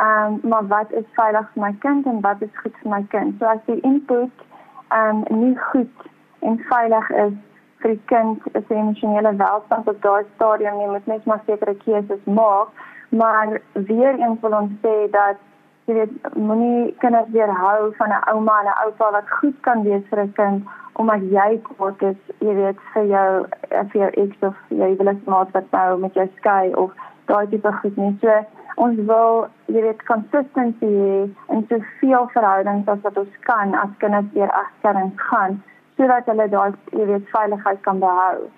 Um, 0.00 0.40
maar 0.42 0.66
wat 0.66 0.90
is 0.90 1.04
veilig 1.14 1.50
vir 1.52 1.62
my 1.62 1.74
kind 1.78 2.06
en 2.06 2.20
wat 2.20 2.42
is 2.42 2.50
goed 2.62 2.74
vir 2.82 2.90
my 2.90 3.02
kind? 3.10 3.36
So 3.38 3.46
as 3.46 3.60
die 3.66 3.80
input 3.80 4.46
um, 4.90 5.22
nie 5.30 5.54
goed 5.70 6.08
en 6.40 6.58
veilig 6.68 7.10
is 7.10 7.36
vir 7.84 7.94
die 7.94 8.02
kind, 8.10 8.42
die 8.54 8.76
emosionele 8.76 9.36
welstand 9.38 9.88
op 9.88 10.02
daardie 10.02 10.32
stadium 10.34 10.80
nie 10.80 10.90
moet 10.90 11.06
net 11.06 11.24
maar 11.30 11.42
sekere 11.46 11.76
keuses 11.84 12.26
maak, 12.26 12.72
maar 13.08 13.60
weer 13.72 14.18
eens 14.18 14.40
wil 14.42 14.58
ons 14.58 14.74
sê 14.82 14.94
dat 15.14 15.38
jy 15.86 15.94
weet 16.00 16.34
moenie 16.34 16.94
kinders 17.04 17.30
weerhou 17.36 17.92
van 18.00 18.10
'n 18.18 18.22
ouma 18.34 18.60
en 18.60 18.70
'n 18.72 18.78
oupa 18.84 19.10
wat 19.18 19.30
goed 19.38 19.60
kan 19.60 19.82
wees 19.82 20.02
vir 20.10 20.24
'n 20.24 20.32
kind 20.32 20.66
omdat 20.94 21.20
jy 21.30 21.60
kwaad 21.62 22.02
is, 22.02 22.20
jy 22.38 22.54
weet 22.54 22.78
vir 22.92 23.04
jou 23.04 23.46
vir 23.70 24.00
jou 24.02 24.10
ex 24.22 24.36
of 24.40 24.56
jy 24.68 24.96
wil 24.98 25.10
'n 25.12 25.22
maat 25.26 25.50
wat 25.52 25.70
nou 25.70 25.98
met 25.98 26.14
jou 26.14 26.28
skei 26.36 26.74
of 26.74 26.90
daai 27.26 27.46
tipe 27.48 27.72
goed 27.80 27.96
nie. 27.96 28.16
So 28.20 28.32
ons 28.84 28.98
wil 29.10 29.46
jy 29.70 29.84
weet 29.86 30.02
consistency 30.08 30.90
en 31.52 31.64
so 31.68 31.78
veel 32.00 32.28
verhoudings 32.34 32.88
as 32.88 33.04
wat 33.06 33.20
ons 33.22 33.38
kan 33.48 33.74
as 33.78 33.94
kinders 34.02 34.30
deur 34.34 34.52
egskeiding 34.62 35.12
gaan 35.28 35.62
sodat 35.96 36.26
hulle 36.30 36.48
daai 36.50 36.72
jy 36.92 37.06
weet 37.12 37.28
veiligheid 37.36 37.82
kan 37.86 38.02
behou. 38.02 38.48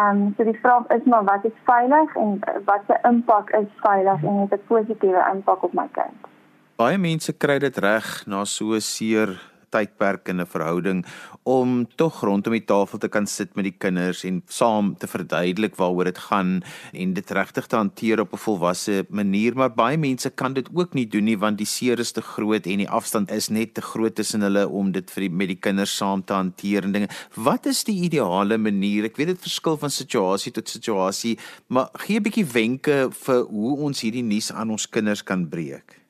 Ehm 0.00 0.20
um, 0.24 0.34
so 0.36 0.44
die 0.48 0.58
vraag 0.64 0.88
is 0.96 1.04
maar 1.04 1.24
wat 1.24 1.44
is 1.44 1.56
veilig 1.68 2.16
en 2.16 2.38
wat 2.68 2.84
se 2.88 2.98
impak 3.08 3.50
is 3.60 3.72
veilig 3.86 4.22
en 4.22 4.44
het 4.44 4.52
'n 4.58 4.66
positiewe 4.68 5.22
impak 5.32 5.62
op 5.62 5.72
my 5.72 5.88
kind? 5.92 6.28
Baie 6.76 6.98
mense 6.98 7.32
kry 7.32 7.58
dit 7.58 7.76
reg 7.78 8.26
na 8.26 8.44
so 8.44 8.78
seer 8.78 9.51
tydperk 9.72 10.28
in 10.28 10.40
'n 10.40 10.46
verhouding 10.46 11.04
om 11.42 11.86
tog 11.96 12.20
rondom 12.22 12.52
die 12.52 12.64
tafel 12.64 12.98
te 12.98 13.08
kan 13.08 13.26
sit 13.26 13.56
met 13.56 13.64
die 13.64 13.78
kinders 13.78 14.22
en 14.24 14.42
saam 14.46 14.94
te 14.98 15.06
verduidelik 15.06 15.74
waaroor 15.76 16.04
dit 16.04 16.18
gaan 16.18 16.62
en 16.92 17.14
dit 17.14 17.30
regtig 17.30 17.66
te 17.66 17.76
hanteer 17.76 18.20
op 18.20 18.32
'n 18.32 18.44
volwasse 18.44 19.06
manier. 19.10 19.54
Maar 19.54 19.74
baie 19.74 19.98
mense 19.98 20.30
kan 20.30 20.52
dit 20.52 20.68
ook 20.72 20.94
nie 20.94 21.06
doen 21.06 21.24
nie 21.24 21.38
want 21.38 21.58
die 21.58 21.66
seer 21.66 21.98
is 21.98 22.12
te 22.12 22.22
groot 22.22 22.66
en 22.66 22.78
die 22.78 22.88
afstand 22.88 23.30
is 23.30 23.48
net 23.48 23.74
te 23.74 23.80
groot 23.80 24.14
tussen 24.14 24.40
hulle 24.40 24.68
om 24.68 24.92
dit 24.92 25.10
vir 25.10 25.20
die, 25.20 25.30
met 25.30 25.48
die 25.48 25.60
kinders 25.60 25.96
saam 25.96 26.24
te 26.24 26.32
hanteer 26.32 26.84
en 26.84 26.92
dinge. 26.92 27.08
Wat 27.34 27.66
is 27.66 27.84
die 27.84 28.02
ideale 28.02 28.58
manier? 28.58 29.04
Ek 29.04 29.16
weet 29.16 29.26
dit 29.26 29.40
verskil 29.40 29.76
van 29.76 29.90
situasie 29.90 30.52
tot 30.52 30.68
situasie 30.68 31.38
maar 31.66 31.88
gee 31.92 32.18
'n 32.18 32.22
bietjie 32.22 32.46
wenke 32.46 33.10
vir 33.10 33.44
hoe 33.44 33.76
ons 33.78 34.00
hierdie 34.00 34.22
nuus 34.22 34.52
aan 34.52 34.70
ons 34.70 34.88
kinders 34.88 35.22
kan 35.22 35.48
breek 35.48 36.01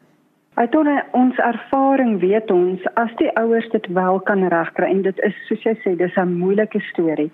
Uit 0.55 0.75
ons 1.17 1.39
ervaring 1.41 2.19
weet 2.21 2.51
ons 2.53 2.83
as 3.01 3.13
die 3.17 3.31
ouers 3.41 3.69
dit 3.73 3.87
wel 3.97 4.19
kan 4.29 4.43
regkry 4.53 4.91
en 4.93 5.01
dit 5.07 5.23
is 5.25 5.39
soos 5.49 5.63
jy 5.65 5.73
sê 5.81 5.93
dis 5.97 6.19
'n 6.21 6.35
moeilike 6.41 6.81
storie 6.91 7.31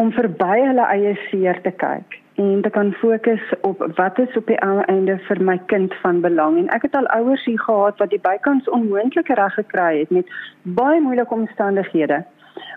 om 0.00 0.12
verby 0.12 0.56
hulle 0.60 0.86
eie 0.94 1.12
seer 1.28 1.60
te 1.66 1.70
kyk 1.84 2.16
en 2.40 2.62
te 2.62 2.70
kan 2.70 2.94
fokus 3.02 3.44
op 3.60 3.84
wat 3.98 4.18
is 4.18 4.36
op 4.36 4.46
die 4.46 4.56
einde 4.56 5.18
vir 5.28 5.42
my 5.42 5.58
kind 5.66 5.94
van 6.00 6.20
belang. 6.20 6.58
En 6.58 6.68
ek 6.68 6.82
het 6.82 6.96
al 6.96 7.12
ouers 7.18 7.44
hier 7.44 7.60
gehad 7.60 7.98
wat 7.98 8.10
die 8.10 8.24
bykans 8.28 8.68
onmoontlike 8.68 9.34
reg 9.34 9.54
gekry 9.54 9.98
het 9.98 10.10
met 10.10 10.26
baie 10.62 11.00
moeilike 11.00 11.34
omstandighede 11.34 12.24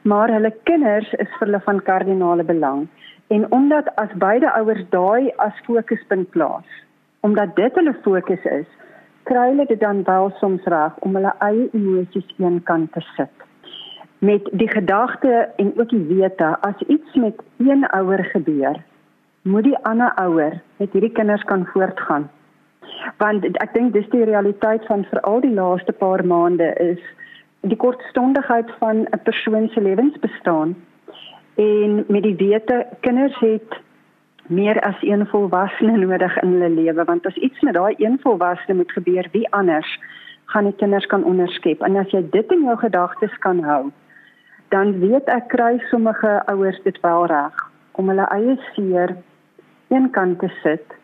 maar 0.03 0.29
hulle 0.29 0.53
kinders 0.63 1.13
is 1.13 1.29
vir 1.39 1.47
hulle 1.47 1.61
van 1.65 1.81
kardinale 1.81 2.43
belang. 2.43 2.87
En 3.27 3.51
omdat 3.51 3.95
as 3.95 4.11
beide 4.13 4.51
ouers 4.51 4.89
daai 4.89 5.31
as 5.37 5.53
fokuspunt 5.65 6.29
plaas 6.29 6.81
omdat 7.21 7.55
dit 7.55 7.75
hulle 7.75 7.95
fokus 8.03 8.43
is 8.43 8.67
kry 9.25 9.49
hulle 9.49 9.65
dit 9.65 9.79
dan 9.79 10.03
wel 10.03 10.31
soms 10.39 10.63
reg 10.63 10.97
om 11.07 11.15
hulle 11.17 11.33
eie 11.47 11.69
emosies 11.73 12.27
een 12.37 12.61
kant 12.63 12.91
te 12.93 13.01
sit. 13.15 13.45
Met 14.25 14.47
die 14.51 14.69
gedagte 14.69 15.49
en 15.55 15.73
ook 15.79 15.89
die 15.89 16.05
wete 16.09 16.51
as 16.61 16.81
iets 16.87 17.13
met 17.13 17.41
een 17.57 17.87
ouer 17.89 18.23
gebeur, 18.31 18.83
moet 19.41 19.63
die 19.63 19.77
ander 19.77 20.13
ouer 20.21 20.61
met 20.77 20.91
hierdie 20.91 21.11
kinders 21.11 21.43
kan 21.43 21.65
voortgaan. 21.73 22.29
Want 23.17 23.45
ek 23.45 23.73
dink 23.73 23.93
dis 23.93 24.09
die 24.13 24.23
realiteit 24.23 24.85
van 24.85 25.05
veral 25.09 25.41
die 25.41 25.53
laaste 25.53 25.93
paar 25.93 26.25
maande 26.25 26.71
is 26.81 27.01
die 27.65 27.77
kortstondigheid 27.81 28.69
van 28.79 29.05
'n 29.09 29.21
persoon 29.23 29.69
se 29.69 29.81
lewensbestaan. 29.81 30.75
En 31.55 32.05
met 32.07 32.23
die 32.23 32.35
wete 32.35 32.85
kinders 32.99 33.39
het 33.39 33.81
meer 34.47 34.79
as 34.81 34.95
een 35.01 35.27
volwassene 35.27 35.97
nodig 35.97 36.37
in 36.41 36.51
hulle 36.51 36.69
lewe 36.69 37.03
want 37.03 37.25
as 37.25 37.35
iets 37.35 37.61
met 37.61 37.73
daai 37.73 37.95
een 37.97 38.19
volwassene 38.21 38.77
moet 38.77 38.91
gebeur 38.91 39.29
wie 39.31 39.47
anders 39.49 39.99
gaan 40.45 40.63
die 40.63 40.75
kinders 40.75 41.05
kan 41.05 41.23
onderskep. 41.23 41.81
En 41.81 41.95
as 41.95 42.11
jy 42.13 42.21
dit 42.31 42.51
in 42.51 42.63
jou 42.63 42.77
gedagtes 42.77 43.37
kan 43.45 43.63
hou, 43.63 43.91
dan 44.69 44.99
weet 44.99 45.29
ek 45.33 45.47
kry 45.53 45.79
sommige 45.89 46.41
ouers 46.51 46.77
dit 46.83 46.99
wel 47.01 47.25
reg 47.25 47.63
om 47.91 48.09
hulle 48.11 48.27
eie 48.35 48.57
seer 48.73 49.15
een 49.87 50.09
kant 50.11 50.39
te 50.39 50.51
sit 50.61 50.95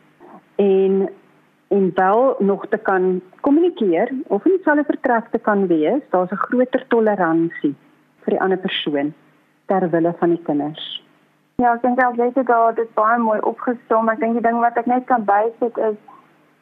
en 0.62 1.10
en 1.72 1.92
wel 1.96 2.36
nog 2.40 2.66
te 2.68 2.78
kan 2.78 3.22
kommunikeer 3.40 4.10
of 4.28 4.44
nie 4.44 4.58
selfe 4.64 4.84
vertrek 4.90 5.30
te 5.32 5.40
kan 5.40 5.68
wees, 5.68 6.02
daar's 6.10 6.32
'n 6.32 6.44
groter 6.46 6.84
toleransie 6.88 7.76
vir 8.24 8.34
die 8.34 8.42
ander 8.42 8.58
persoon 8.58 9.14
ter 9.66 9.90
wille 9.90 10.14
van 10.20 10.30
die 10.30 10.44
kinders. 10.44 11.04
Ja, 11.62 11.76
ek 11.76 11.84
dink 11.84 12.00
al 12.02 12.16
ek 12.26 12.50
al 12.50 12.72
dit 12.74 12.94
baie 12.98 13.18
mooi 13.22 13.40
opgesom. 13.50 14.10
Ek 14.10 14.22
dink 14.22 14.34
die 14.38 14.42
ding 14.46 14.58
wat 14.64 14.78
ek 14.82 14.88
net 14.90 15.04
kan 15.10 15.26
bysit 15.28 15.78
is 15.90 15.98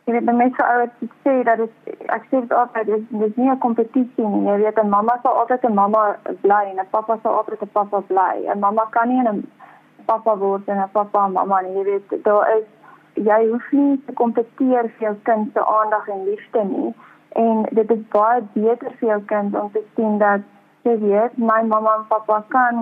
jy 0.09 0.15
weet 0.15 0.31
mense 0.33 0.65
ouers 0.65 1.11
sê 1.23 1.35
dat 1.47 1.61
dit 1.61 1.93
ek 2.15 2.25
sê 2.31 2.41
dit 2.41 2.55
altyd 2.61 2.89
dis 2.89 3.05
dis 3.21 3.37
nie 3.37 3.49
'n 3.51 3.61
kompetisie 3.65 4.27
nie. 4.33 4.43
Jy 4.49 4.57
weet 4.63 4.81
'n 4.83 4.89
mamma 4.95 5.15
sal 5.23 5.39
altyd 5.43 5.63
'n 5.69 5.79
mamma 5.81 6.03
bly 6.43 6.63
en 6.71 6.81
'n 6.83 6.91
pappa 6.95 7.17
sal 7.23 7.37
altyd 7.37 7.63
'n 7.63 7.71
pappa 7.77 8.01
bly. 8.11 8.35
'n 8.43 8.59
Mamma 8.59 8.85
kan 8.91 9.07
nie 9.07 9.21
'n 9.23 9.47
pappa 10.05 10.35
word 10.43 10.67
en 10.67 10.83
'n 10.83 10.89
pappa 10.97 11.25
en 11.25 11.37
mamma 11.39 11.61
nie. 11.61 11.77
Jy 11.77 11.83
weet 11.83 12.23
daar 12.23 12.49
is 12.57 12.67
jy 13.13 13.39
hoef 13.51 13.71
nie 13.71 14.03
te 14.05 14.13
kompeteer 14.13 14.91
vir 14.95 15.07
jou 15.07 15.15
kind 15.23 15.53
se 15.53 15.65
aandag 15.77 16.07
en 16.07 16.25
liefde 16.25 16.63
nie 16.63 16.93
en 17.35 17.65
dit 17.71 17.91
is 17.91 18.03
baie 18.11 18.41
beter 18.53 18.91
vir 18.99 19.09
jou 19.09 19.21
kind 19.31 19.55
om 19.55 19.71
te 19.71 19.83
sien 19.95 20.17
dat 20.17 20.41
jy 20.87 20.95
weet 21.03 21.37
my 21.37 21.61
mamma 21.71 21.95
en 21.99 22.07
pappa 22.09 22.39
kan 22.55 22.81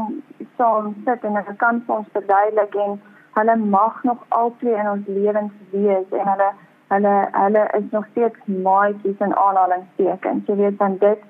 saam 0.57 0.95
sit 1.05 1.23
en 1.29 1.39
hulle 1.39 1.55
kan 1.63 1.83
ons 1.97 2.07
verduidelik 2.17 2.75
en 2.85 2.97
hulle 3.39 3.55
mag 3.75 4.03
nog 4.09 4.25
altyd 4.39 4.79
in 4.81 4.91
ons 4.95 5.13
lewens 5.19 5.53
wees 5.75 6.17
en 6.21 6.31
hulle 6.33 6.49
hulle 6.95 7.15
hulle 7.37 7.63
is 7.79 7.87
nog 7.91 8.05
steeds 8.11 8.51
maatjies 8.67 9.23
en 9.27 9.37
aanhalingstekens 9.45 10.51
jy 10.51 10.59
weet 10.63 10.79
dan 10.83 10.97
dit 11.05 11.25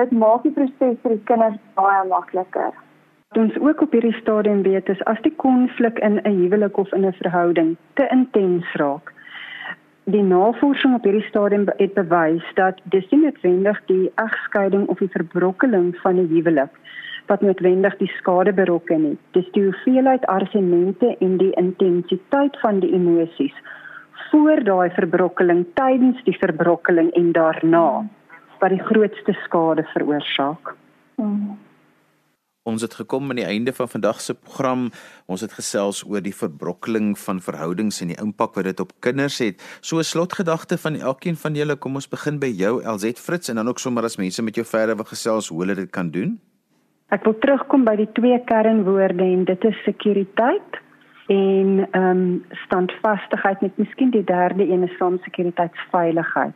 dit 0.00 0.18
maak 0.24 0.42
die 0.42 0.54
proses 0.60 1.00
vir 1.02 1.16
die 1.16 1.24
kinders 1.32 1.58
baie 1.80 2.04
makliker 2.12 2.76
ons 3.36 3.58
ook 3.60 3.80
op 3.80 3.92
hierdie 3.92 4.16
stadium 4.20 4.62
weet 4.62 4.88
is 4.88 5.04
as 5.04 5.20
die 5.22 5.34
konflik 5.36 5.98
in 5.98 6.20
'n 6.24 6.34
huwelik 6.40 6.76
of 6.76 6.92
in 6.92 7.06
'n 7.06 7.12
verhouding 7.12 7.76
te 7.94 8.08
intens 8.10 8.72
raak. 8.72 9.12
Die 10.08 10.22
navorsing 10.24 10.94
op 10.96 11.04
hierdie 11.04 11.26
stadium 11.26 11.66
het 11.76 11.90
bewys 11.92 12.44
dat 12.56 12.78
dis 12.92 13.04
nie 13.10 13.26
noodwendig 13.26 13.80
die 13.90 14.06
egskeiding 14.22 14.86
of 14.88 15.02
die 15.04 15.10
verbrokkeling 15.12 15.90
van 16.00 16.16
'n 16.22 16.30
huwelik 16.30 16.78
wat 17.26 17.44
noodwendig 17.44 17.96
die 17.96 18.08
skade 18.16 18.52
berokken 18.52 19.04
het. 19.04 19.18
Dis 19.36 19.50
die 19.52 19.64
hoeveelheid 19.64 20.24
argumente 20.26 21.16
en 21.18 21.36
die 21.36 21.50
intensiteit 21.60 22.56
van 22.60 22.80
die 22.80 22.92
emosies 22.92 23.54
voor 24.30 24.64
daai 24.64 24.90
verbrokkeling, 24.90 25.66
tydens 25.74 26.24
die 26.24 26.38
verbrokkeling 26.38 27.10
en 27.12 27.32
daarna 27.32 28.06
wat 28.58 28.70
die 28.70 28.84
grootste 28.90 29.32
skade 29.44 29.84
veroorsaak. 29.92 30.74
Hmm. 31.14 31.58
Ons 32.68 32.84
het 32.84 32.94
gekom 32.94 33.30
aan 33.30 33.40
die 33.40 33.46
einde 33.48 33.72
van 33.72 33.88
vandag 33.88 34.20
se 34.20 34.34
program. 34.34 34.90
Ons 35.26 35.40
het 35.40 35.54
gesels 35.56 36.02
oor 36.04 36.20
die 36.20 36.34
verbrokkeling 36.36 37.14
van 37.18 37.40
verhoudings 37.40 38.02
en 38.04 38.12
die 38.12 38.18
impak 38.20 38.58
wat 38.58 38.68
dit 38.68 38.80
op 38.84 38.92
kinders 39.04 39.38
het. 39.40 39.62
So 39.80 39.98
'n 39.98 40.04
slotgedagte 40.04 40.76
van 40.78 41.00
elkeen 41.00 41.36
van 41.36 41.54
julle, 41.54 41.76
kom 41.76 41.94
ons 41.94 42.08
begin 42.08 42.38
by 42.38 42.52
jou 42.52 42.82
LZ 42.84 43.12
Fritz 43.16 43.48
en 43.48 43.56
dan 43.56 43.68
ook 43.68 43.78
sommer 43.78 44.04
as 44.04 44.16
mense 44.16 44.42
met 44.42 44.54
jou 44.54 44.66
verder 44.66 44.96
wil 44.96 45.04
gesels 45.04 45.48
hoe 45.48 45.60
hulle 45.60 45.74
dit 45.74 45.90
kan 45.90 46.10
doen. 46.10 46.40
Ek 47.08 47.24
wil 47.24 47.38
terugkom 47.38 47.84
by 47.84 47.96
die 47.96 48.12
twee 48.12 48.38
kernwoorde 48.44 49.24
en 49.24 49.44
dit 49.44 49.64
is 49.64 49.82
sekuriteit 49.84 50.72
en 51.28 51.88
ehm 51.90 52.04
um, 52.04 52.44
standvastigheid 52.50 53.60
met 53.60 53.76
miskien 53.76 54.10
die 54.10 54.24
derde 54.24 54.64
een 54.68 54.82
is 54.82 54.96
soms 54.96 55.22
sekuriteitsveiligheid. 55.22 56.54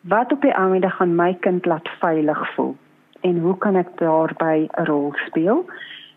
Wat 0.00 0.32
op 0.32 0.40
die 0.42 0.54
oomblik 0.58 0.92
gaan 0.92 1.14
my 1.14 1.36
kind 1.40 1.66
laat 1.66 1.88
veilig 2.00 2.54
voel? 2.54 2.76
En 3.22 3.38
hoe 3.38 3.58
kan 3.58 3.76
ek 3.76 3.98
daarbey 3.98 4.66
'n 4.66 4.84
rol 4.84 5.12
speel? 5.26 5.64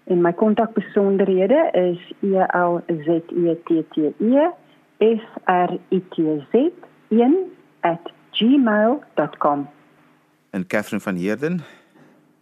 En 0.06 0.22
my 0.22 0.34
kontakbesonderhede 0.34 1.70
is 1.74 2.13
E 2.22 2.46
L 2.54 2.82
Z 2.88 3.08
E 3.32 3.56
T 3.65 3.86
T 3.94 4.13
E 4.20 4.50
F 5.00 5.24
R 5.46 5.78
I 5.89 6.04
T 6.10 6.15
Z 6.52 6.54
1@gmail.com. 7.10 9.70
En 10.50 10.68
Catherine 10.68 11.02
van 11.02 11.15
Heerden 11.15 11.63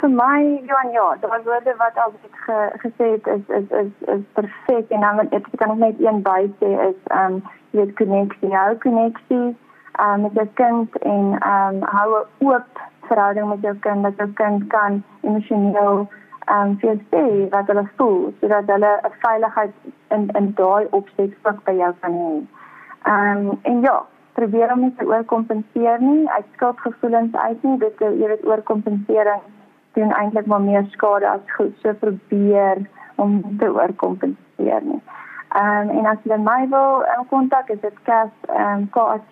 vir 0.04 0.12
my 0.12 0.40
Johan 0.68 0.90
ja, 0.92 1.06
daai 1.22 1.44
woorde 1.48 1.74
wat 1.80 1.98
al 2.04 2.12
ge, 2.46 2.56
gesê 2.84 3.06
het 3.16 3.28
is 3.36 3.44
is 3.60 3.70
is 3.82 3.92
is 4.16 4.24
perfek 4.36 4.90
en 4.92 5.06
dan 5.06 5.30
ek 5.38 5.46
kan 5.62 5.78
net 5.80 6.02
een 6.04 6.20
by 6.26 6.42
sê 6.60 6.72
is 6.90 6.98
um 7.20 7.40
jy 7.72 7.86
weet 7.86 7.94
koneksie, 8.02 8.52
hou 8.52 8.74
koneksie 8.84 9.46
um 10.06 10.26
met 10.26 10.36
jou 10.40 10.48
kind 10.60 10.98
en 11.08 11.38
um 11.52 11.80
hou 11.96 12.10
oop 12.50 12.84
verhouding 13.14 13.50
met 13.54 13.62
jou 13.70 13.76
kind 13.86 14.10
dat 14.10 14.22
jou 14.22 14.30
kind 14.42 14.68
kan 14.76 15.02
emosioneel 15.22 16.06
ehm 16.46 16.70
um, 16.70 16.78
vir 16.80 16.98
sê 17.12 17.26
wat 17.52 17.70
hulle 17.72 17.86
voel 17.98 18.34
sodat 18.40 18.72
hulle 18.76 18.92
'n 19.10 19.14
veiligheid 19.26 19.74
in 20.16 20.24
in 20.40 20.48
daai 20.58 20.88
opset 21.00 21.32
ook 21.44 21.64
by 21.68 21.76
jou 21.84 21.94
kan 22.02 22.18
hê. 22.24 22.34
Ehm 23.12 23.48
um, 23.48 23.60
en 23.62 23.82
ja, 23.82 23.98
probeer 24.34 24.72
om 24.74 24.80
nie 24.80 24.96
te 24.98 25.06
oorkompenseer 25.06 26.02
nie. 26.02 26.30
Uit 26.30 26.46
skuldgevoelens 26.54 27.36
uit 27.36 27.64
nie. 27.64 27.78
Dit 27.78 28.00
jy 28.00 28.28
weet 28.28 28.46
oorkompensering 28.46 29.42
doen 29.94 30.12
eintlik 30.12 30.46
maar 30.46 30.62
meer 30.62 30.86
skade 30.90 31.30
as 31.30 31.56
goed. 31.58 31.74
So 31.82 31.94
probeer 31.94 32.78
om 33.16 33.58
te 33.58 33.74
oorkompenseer 33.74 34.82
nie. 34.84 35.02
Ehm 35.50 35.90
um, 35.90 35.98
en 35.98 36.06
as 36.06 36.18
jy 36.24 36.38
my 36.38 36.68
wil 36.70 37.06
in 37.18 37.28
kontak 37.30 37.70
is 37.70 37.80
dit 37.80 37.98
kas 38.04 38.34
ehm 38.48 38.78
um, 38.78 38.90
KACH 38.90 39.30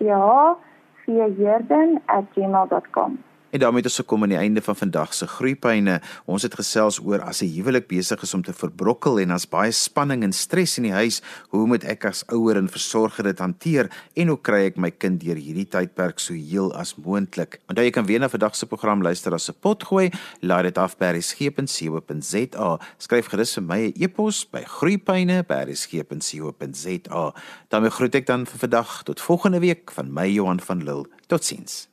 via 1.04 1.26
jerden@gmail.com. 1.26 3.18
En 3.52 3.60
daarmee 3.60 3.82
het 3.82 3.90
ons 3.90 4.00
gekom 4.00 4.22
aan 4.22 4.32
die 4.32 4.38
einde 4.38 4.62
van 4.64 4.76
vandag 4.76 5.14
se 5.14 5.26
groeipyne. 5.28 6.00
Ons 6.24 6.42
het 6.42 6.54
gesels 6.56 7.00
oor 7.04 7.20
as 7.20 7.42
'n 7.42 7.52
huwelik 7.52 7.86
besig 7.86 8.22
is 8.22 8.34
om 8.34 8.42
te 8.42 8.52
verbrokkel 8.52 9.20
en 9.20 9.30
as 9.30 9.48
baie 9.48 9.72
spanning 9.72 10.22
en 10.22 10.32
stres 10.32 10.76
in 10.76 10.82
die 10.82 10.92
huis, 10.92 11.22
hoe 11.48 11.66
moet 11.66 11.84
ek 11.84 12.04
as 12.04 12.26
ouer 12.26 12.56
en 12.56 12.68
versorger 12.68 13.24
dit 13.24 13.38
hanteer 13.38 13.90
en 14.14 14.28
hoe 14.28 14.40
kry 14.40 14.64
ek 14.64 14.76
my 14.76 14.90
kind 14.90 15.20
deur 15.20 15.36
hierdie 15.36 15.68
tydperk 15.68 16.18
so 16.18 16.34
heel 16.34 16.74
as 16.74 16.96
moontlik? 16.96 17.60
Onthou 17.68 17.84
jy 17.84 17.90
kan 17.90 18.06
weer 18.06 18.20
na 18.20 18.28
vandag 18.28 18.56
se 18.56 18.66
program 18.66 19.02
luister 19.02 19.34
as 19.34 19.48
'n 19.48 19.54
pot 19.60 19.84
gooi. 19.84 20.10
Laai 20.40 20.62
dit 20.62 20.78
af 20.78 20.96
by 20.96 21.04
resgep.co.za. 21.04 22.78
Skryf 22.98 23.26
gerus 23.26 23.54
vir 23.54 23.62
my 23.62 23.78
'n 23.78 23.92
e 23.96 24.04
e-pos 24.04 24.50
by 24.50 24.64
groeipyne@resgep.co.za. 24.64 27.32
daarmee 27.68 27.90
groet 27.90 28.14
ek 28.14 28.26
dan 28.26 28.46
vir 28.46 28.58
vandag 28.58 29.02
tot 29.02 29.20
volgende 29.20 29.60
week 29.60 29.90
van 29.90 30.12
my 30.12 30.26
Johan 30.26 30.60
van 30.60 30.84
Lille. 30.84 31.06
Totsiens. 31.26 31.91